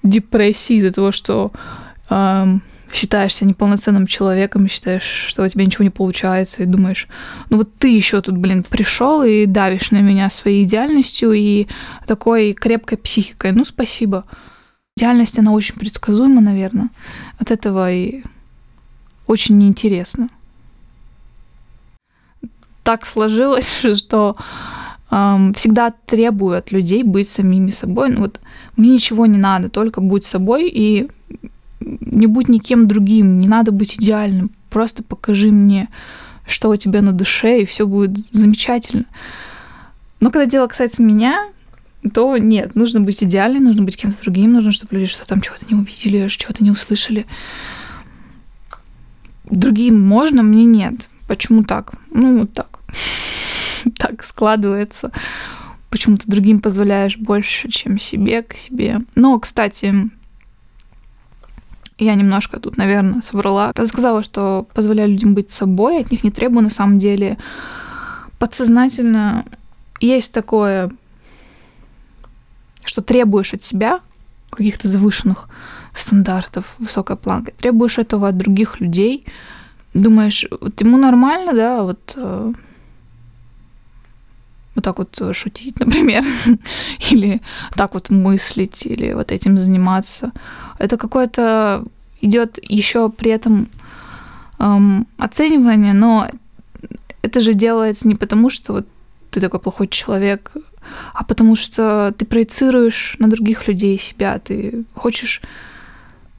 депрессии 0.03 0.75
из-за 0.75 0.91
того, 0.91 1.11
что 1.11 1.51
эм, 2.09 2.61
считаешься 2.91 3.45
неполноценным 3.45 4.07
человеком, 4.07 4.67
считаешь, 4.67 5.03
что 5.03 5.43
у 5.43 5.47
тебя 5.47 5.65
ничего 5.65 5.83
не 5.83 5.89
получается, 5.89 6.63
и 6.63 6.65
думаешь, 6.65 7.07
ну 7.49 7.57
вот 7.57 7.75
ты 7.75 7.89
еще 7.89 8.21
тут, 8.21 8.37
блин, 8.37 8.63
пришел 8.63 9.23
и 9.23 9.45
давишь 9.45 9.91
на 9.91 10.01
меня 10.01 10.29
своей 10.29 10.63
идеальностью 10.63 11.33
и 11.33 11.67
такой 12.05 12.53
крепкой 12.53 12.97
психикой. 12.97 13.51
Ну, 13.51 13.63
спасибо. 13.63 14.25
Идеальность, 14.95 15.39
она 15.39 15.51
очень 15.53 15.75
предсказуема, 15.75 16.41
наверное. 16.41 16.89
От 17.39 17.49
этого 17.49 17.91
и 17.91 18.23
очень 19.25 19.57
неинтересно. 19.57 20.29
Так 22.83 23.05
сложилось, 23.05 23.85
что 23.95 24.35
эм, 25.09 25.53
всегда 25.55 25.93
требую 26.05 26.57
от 26.57 26.71
людей 26.71 27.03
быть 27.03 27.27
самими 27.27 27.71
собой. 27.71 28.11
Ну, 28.11 28.21
вот 28.21 28.39
мне 28.77 28.89
ничего 28.91 29.25
не 29.25 29.37
надо, 29.37 29.69
только 29.69 29.99
будь 29.99 30.25
собой 30.25 30.69
и 30.69 31.09
не 31.79 32.27
будь 32.27 32.47
никем 32.47 32.87
другим, 32.87 33.39
не 33.39 33.47
надо 33.47 33.71
быть 33.71 33.95
идеальным. 33.95 34.51
просто 34.69 35.03
покажи 35.03 35.51
мне, 35.51 35.89
что 36.45 36.69
у 36.69 36.75
тебя 36.75 37.01
на 37.01 37.11
душе, 37.11 37.61
и 37.61 37.65
все 37.65 37.87
будет 37.87 38.17
замечательно. 38.17 39.05
Но 40.19 40.29
когда 40.31 40.45
дело 40.45 40.67
касается 40.67 41.01
меня, 41.01 41.49
то 42.11 42.37
нет, 42.37 42.75
нужно 42.75 43.01
быть 43.01 43.23
идеальным, 43.23 43.63
нужно 43.63 43.83
быть 43.83 43.97
кем-то 43.97 44.21
другим, 44.21 44.53
нужно, 44.53 44.71
чтобы 44.71 44.95
люди 44.95 45.07
что-то 45.07 45.29
там 45.29 45.41
чего-то 45.41 45.65
не 45.69 45.75
увидели, 45.75 46.27
чего-то 46.27 46.63
не 46.63 46.71
услышали. 46.71 47.25
Другим 49.45 50.01
можно, 50.01 50.43
мне 50.43 50.65
нет. 50.65 51.09
Почему 51.27 51.63
так? 51.63 51.93
Ну, 52.11 52.39
вот 52.39 52.53
так. 52.53 52.79
так 53.97 54.23
складывается. 54.23 55.11
Почему-то 55.89 56.29
другим 56.29 56.59
позволяешь 56.59 57.17
больше, 57.17 57.69
чем 57.69 57.99
себе, 57.99 58.41
к 58.41 58.55
себе. 58.55 59.01
Но, 59.15 59.39
кстати, 59.39 60.09
я 61.97 62.15
немножко 62.15 62.59
тут, 62.59 62.77
наверное, 62.77 63.21
соврала. 63.21 63.67
Когда 63.67 63.87
сказала, 63.87 64.23
что 64.23 64.67
позволяю 64.73 65.09
людям 65.09 65.33
быть 65.35 65.51
собой, 65.51 65.99
от 65.99 66.11
них 66.11 66.23
не 66.23 66.31
требую, 66.31 66.63
на 66.63 66.69
самом 66.69 66.97
деле 66.97 67.37
подсознательно 68.39 69.45
есть 69.99 70.33
такое, 70.33 70.91
что 72.83 73.01
требуешь 73.01 73.53
от 73.53 73.63
себя 73.63 73.99
каких-то 74.49 74.87
завышенных 74.87 75.47
стандартов, 75.93 76.65
высокой 76.79 77.15
планки, 77.15 77.53
требуешь 77.57 77.97
этого 77.97 78.27
от 78.27 78.37
других 78.37 78.79
людей, 78.81 79.25
думаешь, 79.93 80.45
вот 80.61 80.81
ему 80.81 80.97
нормально, 80.97 81.53
да, 81.53 81.83
вот 81.83 82.13
э, 82.15 82.53
вот 84.75 84.83
так 84.83 84.97
вот 84.97 85.35
шутить, 85.35 85.79
например, 85.79 86.23
или 87.11 87.41
так 87.75 87.93
вот 87.93 88.09
мыслить, 88.09 88.85
или 88.85 89.13
вот 89.13 89.31
этим 89.31 89.57
заниматься. 89.57 90.31
Это 90.79 90.97
какое-то 90.97 91.85
идет 92.21 92.59
еще 92.61 93.09
при 93.09 93.31
этом 93.31 93.67
эм, 94.59 95.07
оценивание, 95.17 95.93
но 95.93 96.29
это 97.21 97.39
же 97.39 97.53
делается 97.53 98.07
не 98.07 98.15
потому, 98.15 98.49
что 98.49 98.73
вот 98.73 98.87
ты 99.31 99.41
такой 99.41 99.59
плохой 99.59 99.87
человек, 99.87 100.51
а 101.13 101.23
потому 101.23 101.55
что 101.55 102.13
ты 102.17 102.25
проецируешь 102.25 103.15
на 103.19 103.29
других 103.29 103.67
людей 103.67 103.99
себя, 103.99 104.39
ты 104.39 104.83
хочешь 104.93 105.41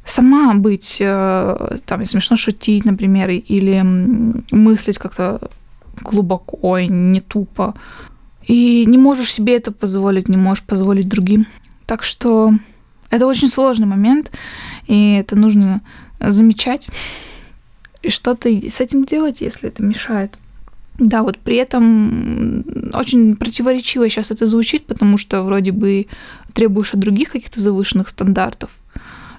сама 0.04 0.54
быть, 0.54 0.98
э, 1.00 1.76
там, 1.86 2.04
смешно 2.04 2.36
шутить, 2.36 2.84
например, 2.84 3.30
или 3.30 3.82
мыслить 4.50 4.98
как-то 4.98 5.40
глубоко 6.00 6.78
и 6.78 6.88
не 6.88 7.20
тупо. 7.20 7.74
И 8.46 8.84
не 8.86 8.98
можешь 8.98 9.32
себе 9.32 9.56
это 9.56 9.72
позволить, 9.72 10.28
не 10.28 10.36
можешь 10.36 10.64
позволить 10.64 11.08
другим. 11.08 11.46
Так 11.86 12.02
что 12.02 12.52
это 13.10 13.26
очень 13.26 13.48
сложный 13.48 13.86
момент, 13.86 14.30
и 14.86 15.14
это 15.14 15.36
нужно 15.36 15.80
замечать 16.20 16.88
и 18.02 18.10
что-то 18.10 18.48
с 18.48 18.80
этим 18.80 19.04
делать, 19.04 19.40
если 19.40 19.68
это 19.68 19.82
мешает. 19.82 20.38
Да, 20.98 21.22
вот 21.22 21.38
при 21.38 21.56
этом 21.56 22.64
очень 22.92 23.34
противоречиво 23.36 24.08
сейчас 24.08 24.30
это 24.30 24.46
звучит, 24.46 24.86
потому 24.86 25.16
что 25.16 25.42
вроде 25.42 25.72
бы 25.72 26.06
требуешь 26.52 26.94
от 26.94 27.00
других 27.00 27.32
каких-то 27.32 27.60
завышенных 27.60 28.08
стандартов, 28.08 28.70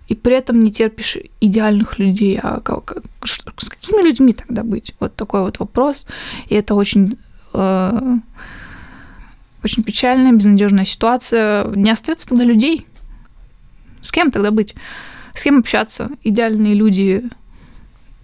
и 0.08 0.16
при 0.16 0.36
этом 0.36 0.64
не 0.64 0.72
терпишь 0.72 1.18
идеальных 1.40 1.98
людей. 1.98 2.40
А 2.42 2.60
как, 2.60 2.98
что, 3.24 3.52
с 3.58 3.70
какими 3.70 4.04
людьми 4.04 4.34
тогда 4.34 4.64
быть? 4.64 4.94
Вот 5.00 5.16
такой 5.16 5.42
вот 5.42 5.60
вопрос. 5.60 6.06
И 6.48 6.56
это 6.56 6.76
очень 6.76 7.18
э, 7.54 8.18
очень 9.64 9.84
печальная, 9.84 10.32
безнадежная 10.32 10.86
ситуация. 10.86 11.66
Не 11.70 11.90
остается 11.90 12.28
тогда 12.28 12.44
людей. 12.44 12.86
С 14.02 14.12
кем 14.12 14.30
тогда 14.30 14.52
быть? 14.52 14.76
С 15.34 15.42
кем 15.42 15.58
общаться? 15.58 16.12
Идеальные 16.24 16.76
люди 16.76 17.24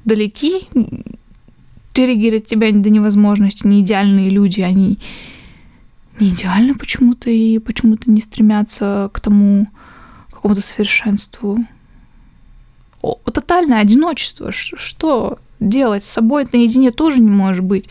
далеки, 0.06 0.68
триггерят 1.94 2.46
тебя 2.46 2.72
до 2.72 2.90
невозможности. 2.90 3.68
Не 3.68 3.82
идеальные 3.82 4.30
люди, 4.30 4.62
они 4.62 5.00
не 6.20 6.30
идеальны 6.30 6.76
почему-то 6.76 7.30
и 7.30 7.60
почему-то 7.60 8.10
не 8.10 8.22
стремятся 8.22 9.10
к 9.14 9.20
тому 9.20 9.68
какому-то 10.32 10.62
совершенству. 10.62 11.58
О, 13.02 13.16
тотальное 13.32 13.80
одиночество. 13.80 14.52
Что 14.52 15.40
делать? 15.60 16.04
С 16.04 16.10
собой 16.10 16.48
наедине 16.52 16.92
тоже 16.92 17.20
не 17.20 17.30
можешь 17.30 17.64
быть. 17.64 17.90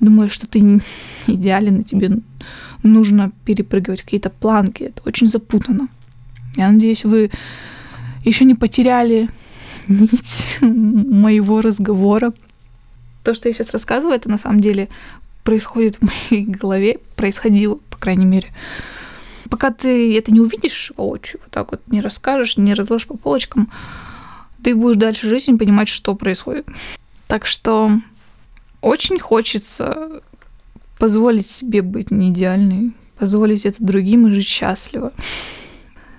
Думаешь, 0.00 0.32
что 0.32 0.46
ты 0.46 0.60
не 0.60 0.80
идеален, 1.26 1.80
и 1.80 1.84
тебе 1.84 2.10
нужно 2.82 3.32
перепрыгивать 3.44 4.02
какие-то 4.02 4.30
планки. 4.30 4.84
Это 4.84 5.02
очень 5.04 5.28
запутано. 5.28 5.88
Я 6.56 6.70
надеюсь, 6.70 7.04
вы 7.04 7.30
еще 8.24 8.44
не 8.44 8.54
потеряли 8.54 9.30
нить 9.88 10.58
моего 10.60 11.60
разговора. 11.60 12.32
То, 13.22 13.34
что 13.34 13.48
я 13.48 13.54
сейчас 13.54 13.70
рассказываю, 13.70 14.16
это 14.16 14.28
на 14.28 14.38
самом 14.38 14.60
деле 14.60 14.88
происходит 15.44 15.96
в 15.96 16.30
моей 16.30 16.46
голове, 16.46 16.98
происходило, 17.16 17.76
по 17.90 17.98
крайней 17.98 18.24
мере. 18.24 18.48
Пока 19.50 19.70
ты 19.70 20.16
это 20.16 20.32
не 20.32 20.40
увидишь 20.40 20.92
воочию, 20.96 21.40
вот 21.42 21.50
так 21.50 21.72
вот 21.72 21.82
не 21.86 22.00
расскажешь, 22.00 22.56
не 22.56 22.74
разложишь 22.74 23.06
по 23.06 23.16
полочкам, 23.16 23.70
ты 24.62 24.74
будешь 24.74 24.96
дальше 24.96 25.28
жизнь 25.28 25.58
понимать, 25.58 25.88
что 25.88 26.14
происходит. 26.14 26.66
Так 27.26 27.46
что 27.46 27.90
очень 28.80 29.18
хочется 29.18 30.22
позволить 30.98 31.48
себе 31.48 31.82
быть 31.82 32.10
не 32.10 32.30
идеальной, 32.30 32.92
позволить 33.18 33.66
это 33.66 33.82
другим 33.84 34.26
и 34.26 34.32
жить 34.32 34.46
счастливо. 34.48 35.12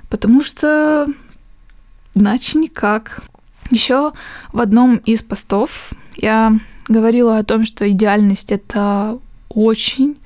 Потому 0.09 0.43
что 0.43 1.07
иначе 2.13 2.59
никак. 2.59 3.23
Еще 3.71 4.11
в 4.51 4.59
одном 4.59 4.97
из 4.97 5.23
постов 5.23 5.91
я 6.15 6.59
говорила 6.87 7.37
о 7.37 7.43
том, 7.43 7.65
что 7.65 7.89
идеальность 7.89 8.51
это 8.51 9.19
очень 9.49 10.17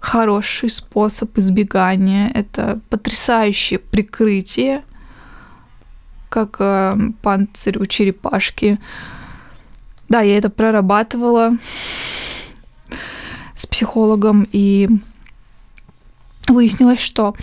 хороший 0.00 0.68
способ 0.68 1.36
избегания, 1.38 2.30
это 2.34 2.80
потрясающее 2.90 3.78
прикрытие, 3.78 4.84
как 6.28 6.56
э, 6.58 6.96
панцирь 7.22 7.78
у 7.78 7.86
черепашки. 7.86 8.78
Да, 10.08 10.20
я 10.20 10.36
это 10.36 10.50
прорабатывала 10.50 11.52
с 13.56 13.66
психологом, 13.66 14.46
и 14.52 14.88
выяснилось, 16.48 17.00
что 17.00 17.34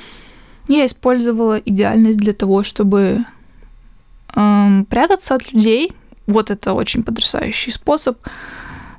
я 0.67 0.85
использовала 0.85 1.57
идеальность 1.57 2.19
для 2.19 2.33
того, 2.33 2.63
чтобы 2.63 3.25
эм, 4.35 4.85
прятаться 4.85 5.35
от 5.35 5.51
людей. 5.51 5.93
Вот 6.32 6.50
это 6.50 6.74
очень 6.74 7.04
потрясающий 7.04 7.72
способ. 7.72 8.17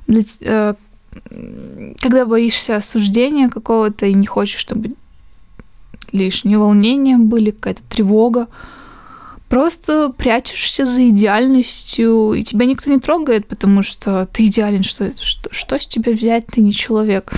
Для, 0.07 0.23
э, 0.41 0.73
когда 1.99 2.25
боишься 2.25 2.77
осуждения 2.77 3.49
какого-то 3.49 4.05
и 4.05 4.13
не 4.13 4.27
хочешь, 4.27 4.59
чтобы 4.59 4.91
лишние 6.11 6.57
волнения 6.57 7.17
были, 7.17 7.51
какая-то 7.51 7.81
тревога, 7.89 8.47
просто 9.49 10.09
прячешься 10.09 10.85
за 10.85 11.09
идеальностью, 11.09 12.33
и 12.33 12.43
тебя 12.43 12.65
никто 12.65 12.91
не 12.91 12.99
трогает, 12.99 13.47
потому 13.47 13.83
что 13.83 14.27
ты 14.31 14.47
идеален, 14.47 14.83
что, 14.83 15.11
что, 15.21 15.49
что 15.53 15.79
с 15.79 15.87
тебя 15.87 16.13
взять, 16.13 16.47
ты 16.47 16.61
не 16.61 16.71
человек. 16.71 17.33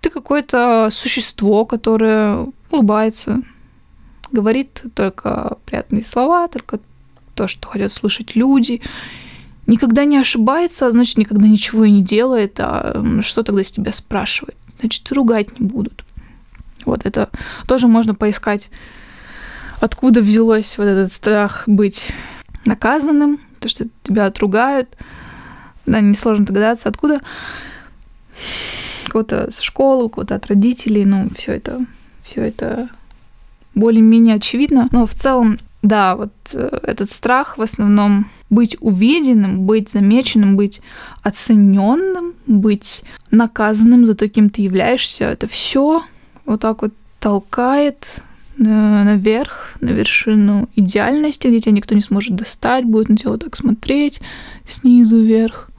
Ты 0.00 0.10
какое-то 0.10 0.88
существо, 0.92 1.64
которое 1.64 2.46
улыбается, 2.70 3.42
говорит 4.30 4.84
только 4.94 5.58
приятные 5.64 6.04
слова, 6.04 6.48
только 6.48 6.78
то, 7.38 7.48
что 7.48 7.68
хотят 7.68 7.92
слышать 7.92 8.34
люди, 8.34 8.82
никогда 9.68 10.04
не 10.04 10.18
ошибается, 10.18 10.88
а 10.88 10.90
значит, 10.90 11.18
никогда 11.18 11.46
ничего 11.46 11.84
и 11.84 11.90
не 11.90 12.02
делает, 12.02 12.58
а 12.58 13.20
что 13.22 13.44
тогда 13.44 13.62
с 13.62 13.70
тебя 13.70 13.92
спрашивать? 13.92 14.56
Значит, 14.80 15.10
ругать 15.12 15.58
не 15.60 15.66
будут. 15.66 16.04
Вот 16.84 17.06
это 17.06 17.30
тоже 17.68 17.86
можно 17.86 18.14
поискать 18.14 18.70
откуда 19.80 20.20
взялось 20.20 20.76
вот 20.78 20.84
этот 20.84 21.12
страх 21.12 21.62
быть 21.68 22.08
наказанным, 22.64 23.40
то, 23.60 23.68
что 23.68 23.86
тебя 24.02 24.26
отругают. 24.26 24.88
Да, 25.86 26.00
несложно 26.00 26.44
догадаться, 26.44 26.88
откуда. 26.88 27.20
Кого-то 29.06 29.50
со 29.52 29.62
школы, 29.62 30.10
кого-то 30.10 30.34
от 30.34 30.46
родителей, 30.46 31.04
ну, 31.04 31.30
все 31.36 31.52
это, 31.52 31.86
все 32.24 32.42
это 32.42 32.88
более-менее 33.76 34.34
очевидно. 34.34 34.88
Но 34.90 35.06
в 35.06 35.14
целом, 35.14 35.60
да, 35.82 36.16
вот 36.16 36.32
э, 36.52 36.80
этот 36.82 37.10
страх 37.10 37.58
в 37.58 37.62
основном 37.62 38.26
быть 38.50 38.76
увиденным, 38.80 39.60
быть 39.60 39.90
замеченным, 39.90 40.56
быть 40.56 40.80
оцененным, 41.22 42.34
быть 42.46 43.04
наказанным 43.30 44.06
за 44.06 44.14
то, 44.14 44.28
кем 44.28 44.50
ты 44.50 44.62
являешься, 44.62 45.24
это 45.24 45.46
все 45.46 46.02
вот 46.44 46.60
так 46.60 46.82
вот 46.82 46.92
толкает 47.20 48.22
наверх, 48.56 49.76
на 49.80 49.90
вершину 49.90 50.68
идеальности, 50.74 51.46
где 51.46 51.60
тебя 51.60 51.72
никто 51.72 51.94
не 51.94 52.00
сможет 52.00 52.34
достать, 52.34 52.84
будет 52.84 53.08
на 53.08 53.16
тебя 53.16 53.30
вот 53.30 53.44
так 53.44 53.54
смотреть 53.54 54.20
снизу 54.66 55.20
вверх 55.20 55.70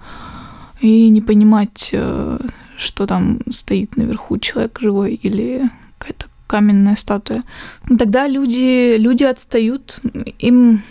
и 0.79 1.09
не 1.09 1.21
понимать, 1.21 1.89
э, 1.91 2.39
что 2.77 3.05
там 3.05 3.39
стоит 3.51 3.97
наверху 3.97 4.37
человек 4.37 4.79
живой 4.79 5.15
или 5.15 5.69
какая-то 5.97 6.27
каменная 6.49 6.95
статуя. 6.95 7.43
Тогда 7.87 8.27
люди, 8.27 8.97
люди 8.97 9.23
отстают, 9.23 9.99
им 10.39 10.81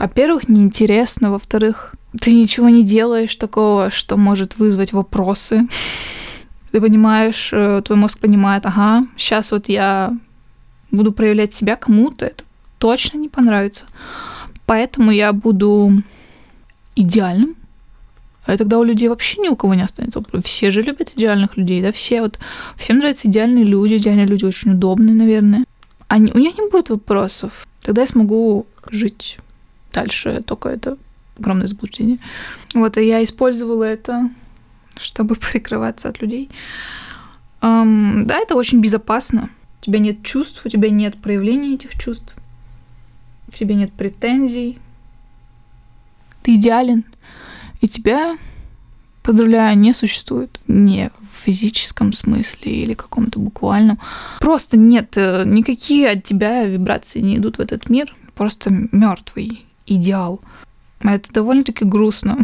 во-первых, 0.00 0.48
неинтересно, 0.48 1.30
во-вторых, 1.30 1.94
ты 2.18 2.32
ничего 2.32 2.70
не 2.70 2.82
делаешь 2.82 3.36
такого, 3.36 3.90
что 3.90 4.16
может 4.16 4.56
вызвать 4.56 4.92
вопросы. 4.92 5.68
Ты 6.72 6.80
понимаешь, 6.80 7.50
э, 7.52 7.82
твой 7.84 7.98
мозг 7.98 8.18
понимает, 8.18 8.64
ага, 8.64 9.06
сейчас 9.16 9.52
вот 9.52 9.68
я 9.68 10.16
буду 10.90 11.12
проявлять 11.12 11.52
себя 11.52 11.76
кому-то, 11.76 12.26
это 12.26 12.44
точно 12.78 13.18
не 13.18 13.28
понравится. 13.28 13.84
Поэтому 14.64 15.10
я 15.10 15.32
буду 15.34 16.02
идеальным, 16.96 17.54
а 18.46 18.56
тогда 18.56 18.78
у 18.78 18.82
людей 18.82 19.08
вообще 19.08 19.40
ни 19.40 19.48
у 19.48 19.56
кого 19.56 19.74
не 19.74 19.82
останется. 19.82 20.22
Все 20.42 20.70
же 20.70 20.82
любят 20.82 21.12
идеальных 21.14 21.56
людей, 21.56 21.82
да, 21.82 21.92
все 21.92 22.22
вот, 22.22 22.38
всем 22.76 22.98
нравятся 22.98 23.28
идеальные 23.28 23.64
люди, 23.64 23.96
идеальные 23.96 24.26
люди 24.26 24.44
очень 24.44 24.72
удобные, 24.72 25.14
наверное. 25.14 25.64
Они, 26.08 26.32
у 26.32 26.38
них 26.38 26.58
не 26.58 26.68
будет 26.68 26.90
вопросов. 26.90 27.66
Тогда 27.82 28.02
я 28.02 28.08
смогу 28.08 28.66
жить 28.90 29.38
дальше, 29.92 30.42
только 30.46 30.68
это 30.68 30.96
огромное 31.38 31.66
заблуждение. 31.66 32.18
Вот, 32.74 32.96
и 32.96 33.06
я 33.06 33.22
использовала 33.22 33.84
это, 33.84 34.30
чтобы 34.96 35.34
прикрываться 35.52 36.08
от 36.08 36.20
людей. 36.20 36.50
Um, 37.60 38.24
да, 38.24 38.38
это 38.38 38.56
очень 38.56 38.80
безопасно. 38.80 39.50
У 39.80 39.84
тебя 39.84 39.98
нет 39.98 40.22
чувств, 40.22 40.62
у 40.64 40.68
тебя 40.68 40.90
нет 40.90 41.16
проявления 41.16 41.74
этих 41.74 41.98
чувств, 41.98 42.36
к 43.50 43.54
тебе 43.54 43.74
нет 43.74 43.92
претензий. 43.92 44.78
Ты 46.42 46.54
идеален, 46.54 47.04
и 47.80 47.88
тебя, 47.88 48.36
поздравляю, 49.22 49.76
не 49.78 49.92
существует. 49.92 50.60
Не 50.68 51.10
в 51.20 51.44
физическом 51.44 52.12
смысле 52.12 52.72
или 52.72 52.94
каком-то 52.94 53.38
буквальном. 53.38 53.98
Просто 54.40 54.76
нет, 54.76 55.16
э, 55.16 55.44
никакие 55.46 56.10
от 56.10 56.22
тебя 56.22 56.64
вибрации 56.64 57.20
не 57.20 57.36
идут 57.36 57.58
в 57.58 57.60
этот 57.60 57.88
мир. 57.88 58.14
Просто 58.34 58.70
мертвый 58.92 59.64
идеал. 59.86 60.40
Это 61.00 61.32
довольно-таки 61.32 61.84
грустно. 61.84 62.38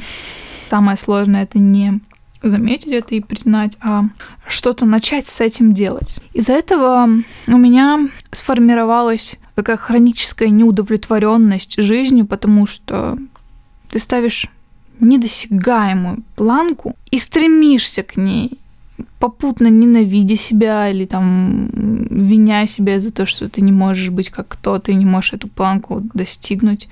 Самое 0.71 0.97
сложное 0.97 1.43
это 1.43 1.59
не 1.59 2.01
заметить 2.43 2.93
это 2.93 3.15
и 3.15 3.21
признать, 3.21 3.77
а 3.81 4.05
что-то 4.47 4.85
начать 4.87 5.27
с 5.27 5.41
этим 5.41 5.75
делать. 5.75 6.19
Из-за 6.33 6.53
этого 6.53 7.09
у 7.47 7.57
меня 7.57 8.09
сформировалась 8.31 9.37
такая 9.55 9.77
хроническая 9.77 10.49
неудовлетворенность 10.49 11.81
жизнью, 11.81 12.27
потому 12.27 12.67
что 12.67 13.19
ты 13.91 13.99
ставишь 13.99 14.49
недосягаемую 15.01 16.23
планку 16.35 16.97
и 17.11 17.19
стремишься 17.19 18.03
к 18.03 18.17
ней, 18.17 18.59
попутно 19.19 19.69
ненавидя 19.69 20.37
себя 20.37 20.89
или 20.89 21.05
там 21.05 21.69
виня 22.11 22.67
себя 22.67 23.01
за 23.01 23.11
то, 23.11 23.27
что 23.27 23.49
ты 23.49 23.61
не 23.61 23.73
можешь 23.73 24.11
быть 24.11 24.31
как 24.31 24.49
кто-то 24.49 24.93
и 24.93 24.95
не 24.95 25.05
можешь 25.05 25.35
эту 25.35 25.49
планку 25.49 26.03
достигнуть. 26.15 26.89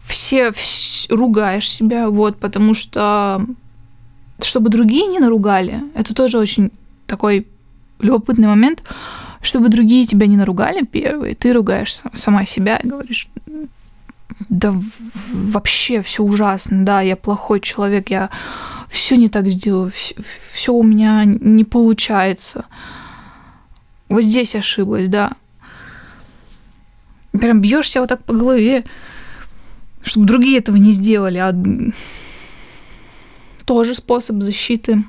Все, 0.00 0.50
все 0.52 1.14
ругаешь 1.14 1.70
себя, 1.70 2.10
вот, 2.10 2.38
потому 2.38 2.74
что 2.74 3.46
чтобы 4.42 4.70
другие 4.70 5.06
не 5.06 5.18
наругали, 5.18 5.82
это 5.94 6.14
тоже 6.14 6.38
очень 6.38 6.70
такой 7.06 7.46
любопытный 7.98 8.48
момент, 8.48 8.82
чтобы 9.42 9.68
другие 9.68 10.04
тебя 10.04 10.26
не 10.26 10.36
наругали 10.36 10.84
первые, 10.84 11.34
ты 11.34 11.52
ругаешь 11.52 12.02
сама 12.14 12.46
себя 12.46 12.76
и 12.76 12.88
говоришь, 12.88 13.28
да 14.48 14.74
вообще 15.32 16.02
все 16.02 16.22
ужасно, 16.22 16.84
да, 16.84 17.00
я 17.00 17.16
плохой 17.16 17.60
человек, 17.60 18.10
я 18.10 18.30
все 18.88 19.16
не 19.16 19.28
так 19.28 19.48
сделаю, 19.48 19.90
все, 19.90 20.14
все 20.52 20.72
у 20.72 20.82
меня 20.82 21.24
не 21.24 21.64
получается. 21.64 22.64
Вот 24.08 24.22
здесь 24.24 24.54
ошиблась, 24.56 25.08
да. 25.08 25.32
Прям 27.32 27.60
бьешься 27.60 28.00
вот 28.00 28.08
так 28.08 28.24
по 28.24 28.32
голове, 28.32 28.84
чтобы 30.02 30.26
другие 30.26 30.58
этого 30.58 30.76
не 30.76 30.90
сделали, 30.90 31.38
а 31.38 31.54
тоже 33.64 33.94
способ 33.94 34.42
защиты, 34.42 35.04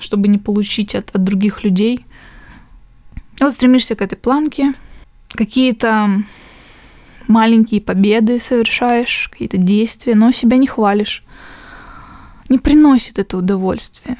чтобы 0.00 0.28
не 0.28 0.36
получить 0.36 0.94
от, 0.94 1.14
от 1.14 1.24
других 1.24 1.64
людей. 1.64 2.04
Вот 3.40 3.54
стремишься 3.54 3.94
к 3.96 4.02
этой 4.02 4.16
планке, 4.16 4.74
какие-то 5.30 6.22
маленькие 7.30 7.80
победы 7.80 8.38
совершаешь, 8.40 9.28
какие-то 9.30 9.56
действия, 9.56 10.14
но 10.14 10.32
себя 10.32 10.56
не 10.58 10.66
хвалишь. 10.66 11.24
Не 12.48 12.58
приносит 12.58 13.18
это 13.18 13.38
удовольствие, 13.38 14.18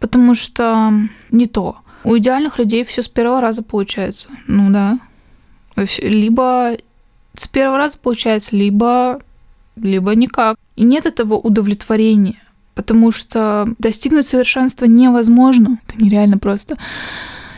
потому 0.00 0.34
что 0.34 0.92
не 1.30 1.46
то. 1.46 1.76
У 2.04 2.16
идеальных 2.16 2.58
людей 2.58 2.84
все 2.84 3.02
с 3.02 3.08
первого 3.08 3.40
раза 3.40 3.62
получается. 3.62 4.28
Ну 4.46 4.70
да. 4.70 4.98
Либо 5.98 6.76
с 7.34 7.46
первого 7.48 7.76
раза 7.76 7.98
получается, 7.98 8.56
либо, 8.56 9.20
либо 9.76 10.14
никак. 10.14 10.56
И 10.76 10.84
нет 10.84 11.04
этого 11.04 11.34
удовлетворения, 11.34 12.40
потому 12.74 13.10
что 13.12 13.68
достигнуть 13.78 14.26
совершенства 14.26 14.86
невозможно. 14.86 15.78
Это 15.86 16.02
нереально 16.02 16.38
просто. 16.38 16.76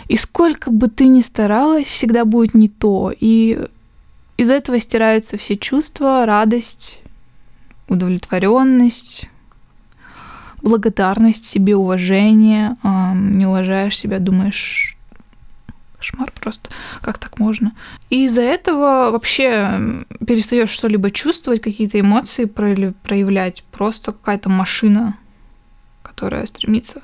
И 0.09 0.17
сколько 0.17 0.71
бы 0.71 0.89
ты 0.89 1.07
ни 1.07 1.21
старалась, 1.21 1.87
всегда 1.87 2.25
будет 2.25 2.55
не 2.55 2.69
то. 2.69 3.13
И 3.21 3.65
из 4.39 4.51
этого 4.51 4.81
стираются 4.81 5.37
все 5.37 5.59
чувства, 5.59 6.25
радость, 6.25 7.01
удовлетворенность, 7.89 9.29
благодарность 10.63 11.45
себе, 11.45 11.75
уважение. 11.77 12.77
Не 12.85 13.47
уважаешь 13.47 13.99
себя, 13.99 14.21
думаешь, 14.21 14.97
кошмар 15.97 16.33
просто, 16.33 16.71
как 17.01 17.19
так 17.19 17.41
можно. 17.41 17.73
И 18.11 18.25
из-за 18.25 18.43
этого 18.43 19.11
вообще 19.11 20.05
перестаешь 20.25 20.71
что-либо 20.71 21.11
чувствовать, 21.11 21.61
какие-то 21.61 21.99
эмоции 21.99 22.45
проявлять. 22.45 23.65
Просто 23.73 24.13
какая-то 24.13 24.49
машина, 24.49 25.19
которая 26.03 26.47
стремится, 26.47 27.03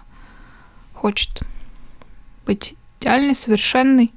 хочет 0.93 1.43
быть 2.47 2.75
идеальной, 3.01 3.35
совершенной 3.35 4.13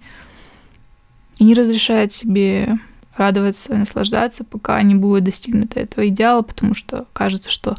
и 1.40 1.44
не 1.44 1.56
разрешает 1.56 2.12
себе 2.12 2.78
радоваться, 3.18 3.76
наслаждаться, 3.76 4.44
пока 4.44 4.82
не 4.82 4.96
будет 4.96 5.24
достигнуто 5.24 5.80
этого 5.80 6.08
идеала, 6.08 6.42
потому 6.42 6.76
что 6.76 7.06
кажется, 7.14 7.50
что 7.50 7.76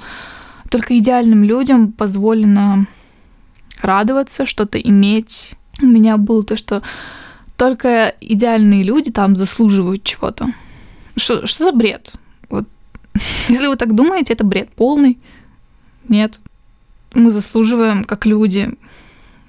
только 0.70 0.98
идеальным 0.98 1.44
людям 1.44 1.92
позволено 1.92 2.86
радоваться, 3.82 4.46
что-то 4.46 4.78
иметь. 4.78 5.54
У 5.80 5.86
меня 5.86 6.16
было 6.16 6.42
то, 6.42 6.56
что 6.56 6.82
только 7.56 8.14
идеальные 8.20 8.82
люди 8.82 9.10
там 9.10 9.36
заслуживают 9.36 10.04
чего-то. 10.04 10.52
Что, 11.16 11.46
что 11.46 11.64
за 11.64 11.72
бред? 11.72 12.14
Вот. 12.48 12.68
Если 13.48 13.66
вы 13.66 13.76
так 13.76 13.94
думаете, 13.94 14.32
это 14.34 14.44
бред 14.44 14.70
полный. 14.74 15.18
Нет. 16.08 16.40
Мы 17.14 17.30
заслуживаем, 17.30 18.04
как 18.04 18.26
люди. 18.26 18.70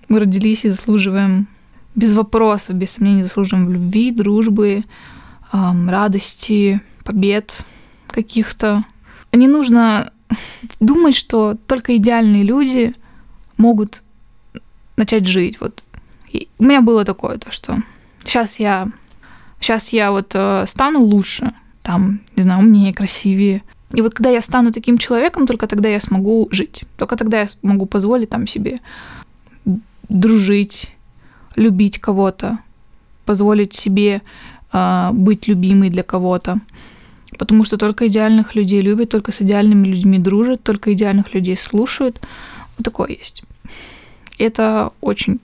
Мы 0.07 0.19
родились 0.19 0.65
и 0.65 0.69
заслуживаем 0.69 1.47
без 1.95 2.13
вопросов, 2.13 2.75
без 2.75 2.91
сомнений 2.91 3.23
заслуживаем 3.23 3.69
любви, 3.71 4.11
дружбы, 4.11 4.83
эм, 5.53 5.89
радости, 5.89 6.81
побед 7.03 7.65
каких-то. 8.07 8.83
Не 9.31 9.47
нужно 9.47 10.11
думать, 10.79 11.15
что 11.15 11.55
только 11.67 11.95
идеальные 11.97 12.43
люди 12.43 12.95
могут 13.57 14.03
начать 14.95 15.25
жить. 15.25 15.59
Вот 15.59 15.83
и 16.31 16.47
у 16.59 16.63
меня 16.63 16.81
было 16.81 17.05
такое, 17.05 17.37
то 17.37 17.51
что 17.51 17.77
сейчас 18.23 18.59
я, 18.59 18.91
сейчас 19.59 19.89
я 19.89 20.11
вот 20.11 20.31
э, 20.35 20.65
стану 20.67 21.01
лучше, 21.01 21.53
там, 21.81 22.21
не 22.35 22.43
знаю, 22.43 22.59
умнее, 22.59 22.93
красивее. 22.93 23.63
И 23.93 24.01
вот 24.01 24.13
когда 24.13 24.29
я 24.29 24.41
стану 24.41 24.71
таким 24.71 24.97
человеком, 24.97 25.47
только 25.47 25.65
тогда 25.65 25.89
я 25.89 25.99
смогу 25.99 26.47
жить. 26.51 26.83
Только 26.97 27.15
тогда 27.15 27.41
я 27.41 27.47
могу 27.63 27.87
позволить 27.87 28.29
там 28.29 28.45
себе 28.45 28.79
дружить, 30.07 30.93
любить 31.55 31.99
кого-то, 31.99 32.59
позволить 33.25 33.73
себе 33.73 34.21
быть 34.71 35.47
любимой 35.47 35.89
для 35.89 36.03
кого-то. 36.03 36.59
Потому 37.37 37.63
что 37.63 37.77
только 37.77 38.07
идеальных 38.07 38.55
людей 38.55 38.81
любят, 38.81 39.09
только 39.09 39.31
с 39.31 39.41
идеальными 39.41 39.87
людьми 39.87 40.19
дружат, 40.19 40.61
только 40.61 40.93
идеальных 40.93 41.33
людей 41.33 41.55
слушают. 41.57 42.19
Вот 42.77 42.83
такое 42.83 43.09
есть. 43.09 43.43
Это 44.37 44.91
очень 45.01 45.39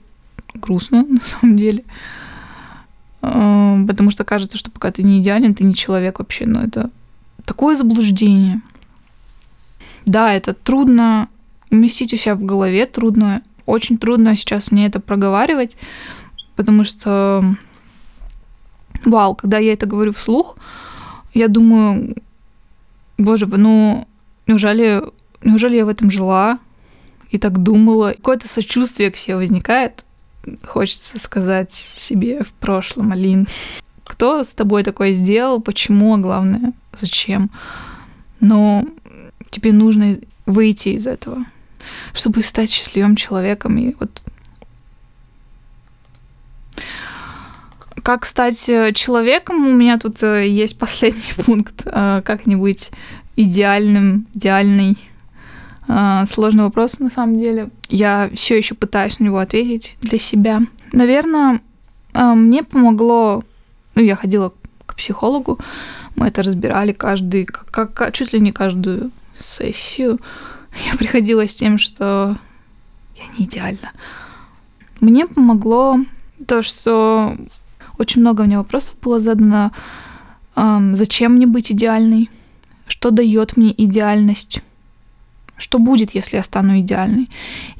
грустно, 0.54 1.02
на 1.08 1.20
самом 1.20 1.56
деле. 1.56 1.84
Э, 3.22 3.84
потому 3.86 4.10
что 4.10 4.24
кажется, 4.24 4.58
что 4.58 4.70
пока 4.70 4.90
ты 4.90 5.02
не 5.02 5.20
идеален, 5.20 5.54
ты 5.54 5.64
не 5.64 5.74
человек 5.74 6.18
вообще. 6.18 6.46
Но 6.46 6.62
это 6.62 6.90
такое 7.44 7.76
заблуждение. 7.76 8.60
Да, 10.04 10.32
это 10.32 10.54
трудно 10.54 11.28
уместить 11.70 12.14
у 12.14 12.16
себя 12.16 12.34
в 12.34 12.44
голове, 12.44 12.86
трудно, 12.86 13.42
очень 13.64 13.98
трудно 13.98 14.36
сейчас 14.36 14.70
мне 14.70 14.86
это 14.86 15.00
проговаривать, 15.00 15.76
потому 16.54 16.84
что 16.84 17.56
вау, 19.06 19.34
когда 19.34 19.58
я 19.58 19.72
это 19.72 19.86
говорю 19.86 20.12
вслух, 20.12 20.56
я 21.32 21.48
думаю, 21.48 22.16
боже, 23.18 23.46
ну, 23.46 24.06
неужели, 24.46 25.02
неужели 25.42 25.76
я 25.76 25.86
в 25.86 25.88
этом 25.88 26.10
жила 26.10 26.58
и 27.30 27.38
так 27.38 27.62
думала? 27.62 28.12
Какое-то 28.16 28.48
сочувствие 28.48 29.10
к 29.10 29.16
себе 29.16 29.36
возникает. 29.36 30.04
Хочется 30.64 31.18
сказать 31.18 31.72
себе 31.72 32.42
в 32.42 32.52
прошлом, 32.52 33.12
Алин, 33.12 33.48
кто 34.04 34.44
с 34.44 34.54
тобой 34.54 34.84
такое 34.84 35.12
сделал, 35.14 35.60
почему, 35.60 36.14
а 36.14 36.18
главное, 36.18 36.72
зачем. 36.92 37.50
Но 38.40 38.84
тебе 39.50 39.72
нужно 39.72 40.16
выйти 40.44 40.90
из 40.90 41.06
этого, 41.06 41.44
чтобы 42.12 42.42
стать 42.42 42.70
счастливым 42.70 43.16
человеком. 43.16 43.76
И 43.78 43.96
вот 43.98 44.22
как 48.06 48.24
стать 48.24 48.68
э, 48.68 48.92
человеком, 48.92 49.66
у 49.66 49.72
меня 49.72 49.98
тут 49.98 50.22
э, 50.22 50.46
есть 50.46 50.78
последний 50.84 51.44
пункт, 51.44 51.82
э, 51.84 52.22
как 52.24 52.46
не 52.46 52.54
быть 52.54 52.92
идеальным, 53.34 54.28
идеальный. 54.32 54.96
Сложный 56.32 56.64
вопрос 56.64 56.98
на 56.98 57.10
самом 57.10 57.38
деле. 57.38 57.70
Я 57.88 58.28
все 58.34 58.58
еще 58.58 58.74
пытаюсь 58.74 59.20
на 59.20 59.24
него 59.24 59.38
ответить 59.38 59.96
для 60.00 60.18
себя. 60.18 60.62
Наверное, 60.92 61.60
мне 62.12 62.64
помогло, 62.64 63.44
ну, 63.94 64.02
я 64.02 64.16
ходила 64.16 64.52
к 64.84 64.96
психологу, 64.96 65.60
мы 66.16 66.26
это 66.26 66.42
разбирали 66.42 66.92
каждый, 66.92 67.44
как, 67.44 68.12
чуть 68.14 68.32
ли 68.32 68.40
не 68.40 68.50
каждую 68.50 69.12
сессию. 69.38 70.18
Я 70.90 70.96
приходила 70.98 71.46
с 71.46 71.54
тем, 71.54 71.78
что 71.78 72.36
я 73.14 73.24
не 73.38 73.44
идеальна. 73.44 73.92
Мне 75.00 75.26
помогло 75.26 75.98
то, 76.48 76.62
что 76.62 77.36
очень 77.98 78.20
много 78.20 78.44
меня 78.44 78.58
вопросов 78.58 78.94
было 79.02 79.20
задано. 79.20 79.72
Зачем 80.54 81.34
мне 81.34 81.46
быть 81.46 81.72
идеальной? 81.72 82.30
Что 82.86 83.10
дает 83.10 83.56
мне 83.56 83.74
идеальность? 83.76 84.60
Что 85.56 85.78
будет, 85.78 86.14
если 86.14 86.36
я 86.36 86.42
стану 86.42 86.80
идеальной? 86.80 87.28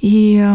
И 0.01 0.47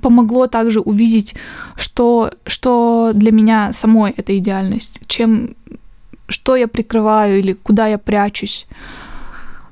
помогло 0.00 0.46
также 0.46 0.80
увидеть, 0.80 1.34
что, 1.76 2.30
что 2.46 3.12
для 3.14 3.32
меня 3.32 3.72
самой 3.72 4.12
эта 4.12 4.36
идеальность, 4.38 5.00
чем, 5.06 5.54
что 6.28 6.56
я 6.56 6.68
прикрываю 6.68 7.38
или 7.38 7.52
куда 7.52 7.88
я 7.88 7.98
прячусь, 7.98 8.66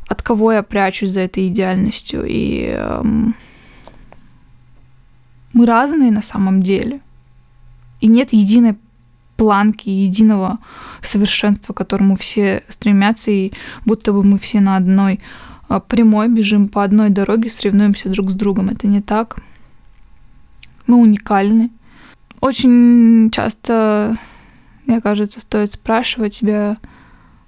от 0.08 0.22
кого 0.22 0.52
я 0.52 0.62
прячусь 0.62 1.10
за 1.10 1.20
этой 1.20 1.48
идеальностью. 1.48 2.24
И 2.26 2.66
эм, 2.66 3.34
мы 5.52 5.66
разные 5.66 6.10
на 6.10 6.22
самом 6.22 6.62
деле. 6.62 7.00
И 8.00 8.06
нет 8.06 8.32
единой 8.32 8.76
планки, 9.36 9.88
единого 9.88 10.58
совершенства, 11.00 11.72
к 11.72 11.76
которому 11.76 12.16
все 12.16 12.62
стремятся, 12.68 13.30
и 13.30 13.52
будто 13.86 14.12
бы 14.12 14.22
мы 14.22 14.38
все 14.38 14.60
на 14.60 14.76
одной 14.76 15.20
а, 15.68 15.80
прямой 15.80 16.28
бежим 16.28 16.68
по 16.68 16.84
одной 16.84 17.10
дороге, 17.10 17.48
соревнуемся 17.48 18.10
друг 18.10 18.30
с 18.30 18.34
другом. 18.34 18.68
Это 18.68 18.86
не 18.86 19.00
так. 19.00 19.38
Мы 20.86 20.96
уникальны. 20.96 21.70
Очень 22.40 23.30
часто, 23.30 24.16
мне 24.86 25.00
кажется, 25.00 25.40
стоит 25.40 25.72
спрашивать 25.72 26.34
себя, 26.34 26.76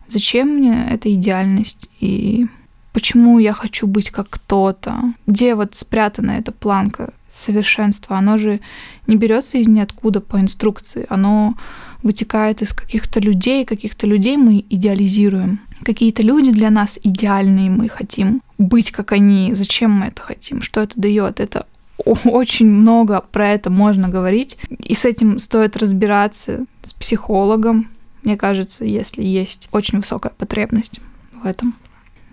зачем 0.09 0.49
мне 0.49 0.87
эта 0.91 1.13
идеальность 1.13 1.91
и 2.01 2.47
почему 2.93 3.39
я 3.39 3.53
хочу 3.53 3.87
быть 3.87 4.11
как 4.11 4.29
кто-то, 4.31 4.97
где 5.27 5.55
вот 5.55 5.75
спрятана 5.75 6.33
эта 6.33 6.53
планка 6.53 7.13
совершенства, 7.31 8.19
оно 8.19 8.39
же 8.39 8.61
не 9.07 9.17
берется 9.17 9.59
из 9.59 9.69
ниоткуда 9.69 10.21
по 10.21 10.41
инструкции, 10.41 11.07
оно 11.09 11.55
вытекает 12.03 12.63
из 12.63 12.73
каких-то 12.73 13.21
людей, 13.21 13.65
каких-то 13.65 14.07
людей 14.07 14.37
мы 14.37 14.65
идеализируем. 14.69 15.61
Какие-то 15.85 16.23
люди 16.23 16.51
для 16.51 16.71
нас 16.71 16.99
идеальные, 17.03 17.71
мы 17.71 17.89
хотим 17.89 18.43
быть 18.59 18.91
как 18.91 19.13
они. 19.13 19.55
Зачем 19.55 19.93
мы 19.93 20.07
это 20.07 20.23
хотим? 20.23 20.63
Что 20.63 20.81
это 20.81 21.01
дает? 21.01 21.41
Это 21.41 21.67
очень 22.25 22.69
много 22.69 23.25
про 23.33 23.51
это 23.51 23.71
можно 23.71 24.09
говорить, 24.09 24.59
и 24.79 24.95
с 24.95 25.05
этим 25.05 25.39
стоит 25.39 25.77
разбираться 25.77 26.67
с 26.83 26.93
психологом, 26.93 27.89
мне 28.23 28.37
кажется, 28.37 28.85
если 28.85 29.23
есть 29.23 29.69
очень 29.73 29.99
высокая 29.99 30.33
потребность 30.37 31.01
в 31.33 31.47
этом. 31.47 31.75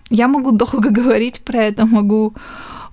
Я 0.10 0.28
могу 0.28 0.52
долго 0.52 0.89
говорить 1.02 1.41
про 1.41 1.63
это, 1.63 1.86
могу 1.86 2.34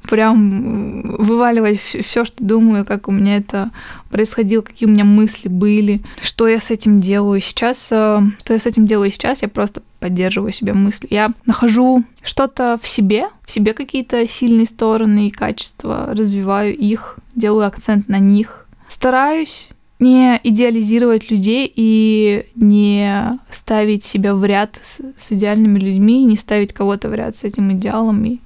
прям 0.09 1.17
вываливать 1.19 1.81
все, 1.81 2.25
что 2.25 2.45
думаю, 2.45 2.85
как 2.85 3.09
у 3.09 3.13
меня 3.13 3.37
это 3.37 3.71
происходило, 4.11 4.63
какие 4.63 4.89
у 4.89 4.93
меня 4.93 5.05
мысли 5.05 5.49
были, 5.49 6.01
что 6.23 6.47
я 6.49 6.61
с 6.61 6.71
этим 6.71 7.01
делаю 7.01 7.41
сейчас. 7.41 7.89
Э, 7.91 8.21
что 8.39 8.53
я 8.53 8.59
с 8.59 8.67
этим 8.67 8.87
делаю 8.87 9.11
сейчас, 9.11 9.43
я 9.43 9.49
просто 9.49 9.83
поддерживаю 9.99 10.53
себе 10.53 10.73
мысли. 10.75 11.09
Я 11.11 11.33
нахожу 11.45 12.05
что-то 12.23 12.79
в 12.81 12.87
себе, 12.87 13.29
в 13.45 13.51
себе 13.51 13.73
какие-то 13.73 14.27
сильные 14.29 14.67
стороны 14.67 15.29
и 15.29 15.31
качества, 15.31 16.11
развиваю 16.13 16.77
их, 16.77 17.19
делаю 17.35 17.67
акцент 17.67 18.09
на 18.09 18.19
них. 18.19 18.67
Стараюсь 18.89 19.71
не 19.99 20.39
идеализировать 20.43 21.31
людей 21.31 21.73
и 21.75 22.47
не 22.55 23.33
ставить 23.51 24.05
себя 24.05 24.35
в 24.35 24.45
ряд 24.45 24.79
с, 24.81 25.01
с 25.17 25.33
идеальными 25.33 25.79
людьми, 25.79 26.25
не 26.25 26.37
ставить 26.37 26.73
кого-то 26.73 27.09
в 27.09 27.15
ряд 27.15 27.37
с 27.37 27.45
этим 27.45 27.73
идеалом 27.73 28.25
и 28.25 28.39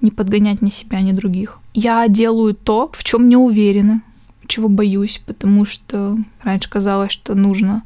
не 0.00 0.10
подгонять 0.10 0.62
ни 0.62 0.70
себя, 0.70 1.00
ни 1.00 1.12
других. 1.12 1.58
Я 1.74 2.08
делаю 2.08 2.54
то, 2.54 2.90
в 2.92 3.04
чем 3.04 3.28
не 3.28 3.36
уверена, 3.36 4.02
чего 4.46 4.68
боюсь, 4.68 5.20
потому 5.26 5.64
что 5.64 6.16
раньше 6.42 6.70
казалось, 6.70 7.12
что 7.12 7.34
нужно 7.34 7.82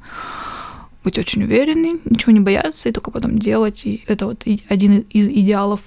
быть 1.03 1.19
очень 1.19 1.45
уверенной, 1.45 2.01
ничего 2.05 2.33
не 2.33 2.41
бояться 2.41 2.89
и 2.89 2.93
только 2.93 3.11
потом 3.11 3.39
делать. 3.39 3.87
И 3.87 4.05
это 4.07 4.27
вот 4.27 4.47
один 4.69 5.01
из 5.11 5.29
идеалов. 5.29 5.81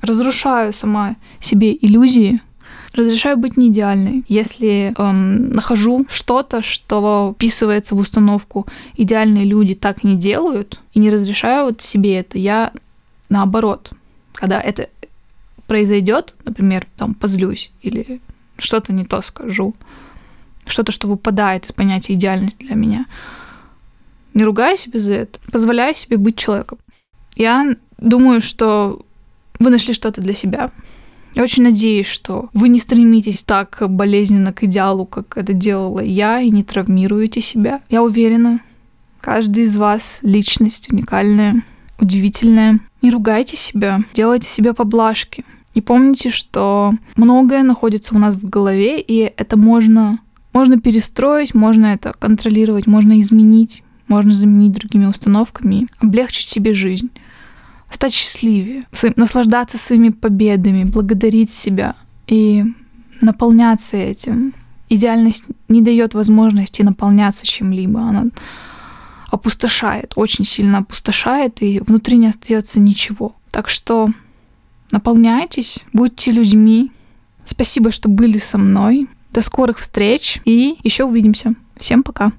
Разрушаю 0.00 0.72
сама 0.72 1.16
себе 1.40 1.76
иллюзии, 1.80 2.40
разрешаю 2.94 3.36
быть 3.36 3.56
не 3.56 3.68
идеальной. 3.68 4.24
Если 4.28 4.94
эм, 4.96 5.50
нахожу 5.50 6.06
что-то, 6.08 6.62
что 6.62 7.34
вписывается 7.34 7.94
в 7.94 7.98
установку, 7.98 8.66
идеальные 8.96 9.44
люди 9.44 9.74
так 9.74 10.04
не 10.04 10.16
делают, 10.16 10.80
и 10.92 11.00
не 11.00 11.10
разрешаю 11.10 11.66
вот 11.66 11.82
себе 11.82 12.18
это, 12.18 12.38
я 12.38 12.72
наоборот 13.28 13.92
когда 14.34 14.60
это 14.60 14.90
произойдет, 15.66 16.34
например, 16.44 16.86
там 16.96 17.14
позлюсь 17.14 17.70
или 17.80 18.20
что-то 18.58 18.92
не 18.92 19.04
то 19.04 19.22
скажу, 19.22 19.74
что-то, 20.66 20.92
что 20.92 21.08
выпадает 21.08 21.64
из 21.64 21.72
понятия 21.72 22.14
идеальность 22.14 22.58
для 22.58 22.74
меня, 22.74 23.06
не 24.34 24.44
ругаю 24.44 24.76
себя 24.76 25.00
за 25.00 25.14
это, 25.14 25.38
позволяю 25.50 25.94
себе 25.94 26.16
быть 26.16 26.36
человеком. 26.36 26.78
Я 27.36 27.76
думаю, 27.98 28.40
что 28.40 29.00
вы 29.58 29.70
нашли 29.70 29.94
что-то 29.94 30.20
для 30.20 30.34
себя. 30.34 30.70
Я 31.34 31.42
очень 31.42 31.64
надеюсь, 31.64 32.06
что 32.06 32.48
вы 32.52 32.68
не 32.68 32.78
стремитесь 32.78 33.42
так 33.42 33.82
болезненно 33.88 34.52
к 34.52 34.62
идеалу, 34.64 35.04
как 35.04 35.36
это 35.36 35.52
делала 35.52 36.00
я, 36.00 36.40
и 36.40 36.50
не 36.50 36.62
травмируете 36.62 37.40
себя. 37.40 37.80
Я 37.90 38.04
уверена, 38.04 38.60
каждый 39.20 39.64
из 39.64 39.74
вас 39.74 40.20
личность 40.22 40.90
уникальная, 40.92 41.64
удивительная. 41.98 42.78
Не 43.02 43.10
ругайте 43.10 43.56
себя, 43.56 44.00
делайте 44.14 44.48
себе 44.48 44.74
поблажки. 44.74 45.44
И 45.74 45.80
помните, 45.80 46.30
что 46.30 46.92
многое 47.16 47.64
находится 47.64 48.14
у 48.14 48.18
нас 48.18 48.36
в 48.36 48.48
голове, 48.48 49.00
и 49.00 49.32
это 49.36 49.56
можно, 49.56 50.20
можно 50.52 50.80
перестроить, 50.80 51.52
можно 51.52 51.86
это 51.86 52.12
контролировать, 52.16 52.86
можно 52.86 53.18
изменить, 53.20 53.82
можно 54.06 54.32
заменить 54.32 54.72
другими 54.72 55.06
установками, 55.06 55.88
облегчить 55.98 56.46
себе 56.46 56.74
жизнь, 56.74 57.10
стать 57.94 58.14
счастливее, 58.14 58.84
наслаждаться 59.16 59.78
своими 59.78 60.10
победами, 60.10 60.84
благодарить 60.84 61.52
себя 61.52 61.94
и 62.26 62.64
наполняться 63.20 63.96
этим. 63.96 64.52
Идеальность 64.88 65.44
не 65.68 65.80
дает 65.80 66.14
возможности 66.14 66.82
наполняться 66.82 67.46
чем-либо. 67.46 68.00
Она 68.00 68.26
опустошает, 69.30 70.12
очень 70.16 70.44
сильно 70.44 70.78
опустошает, 70.78 71.62
и 71.62 71.80
внутри 71.80 72.16
не 72.16 72.28
остается 72.28 72.80
ничего. 72.80 73.34
Так 73.50 73.68
что 73.68 74.10
наполняйтесь, 74.90 75.84
будьте 75.92 76.30
людьми. 76.30 76.92
Спасибо, 77.44 77.90
что 77.90 78.08
были 78.08 78.38
со 78.38 78.58
мной. 78.58 79.08
До 79.32 79.40
скорых 79.42 79.78
встреч 79.78 80.40
и 80.44 80.76
еще 80.82 81.04
увидимся. 81.04 81.54
Всем 81.76 82.02
пока. 82.02 82.32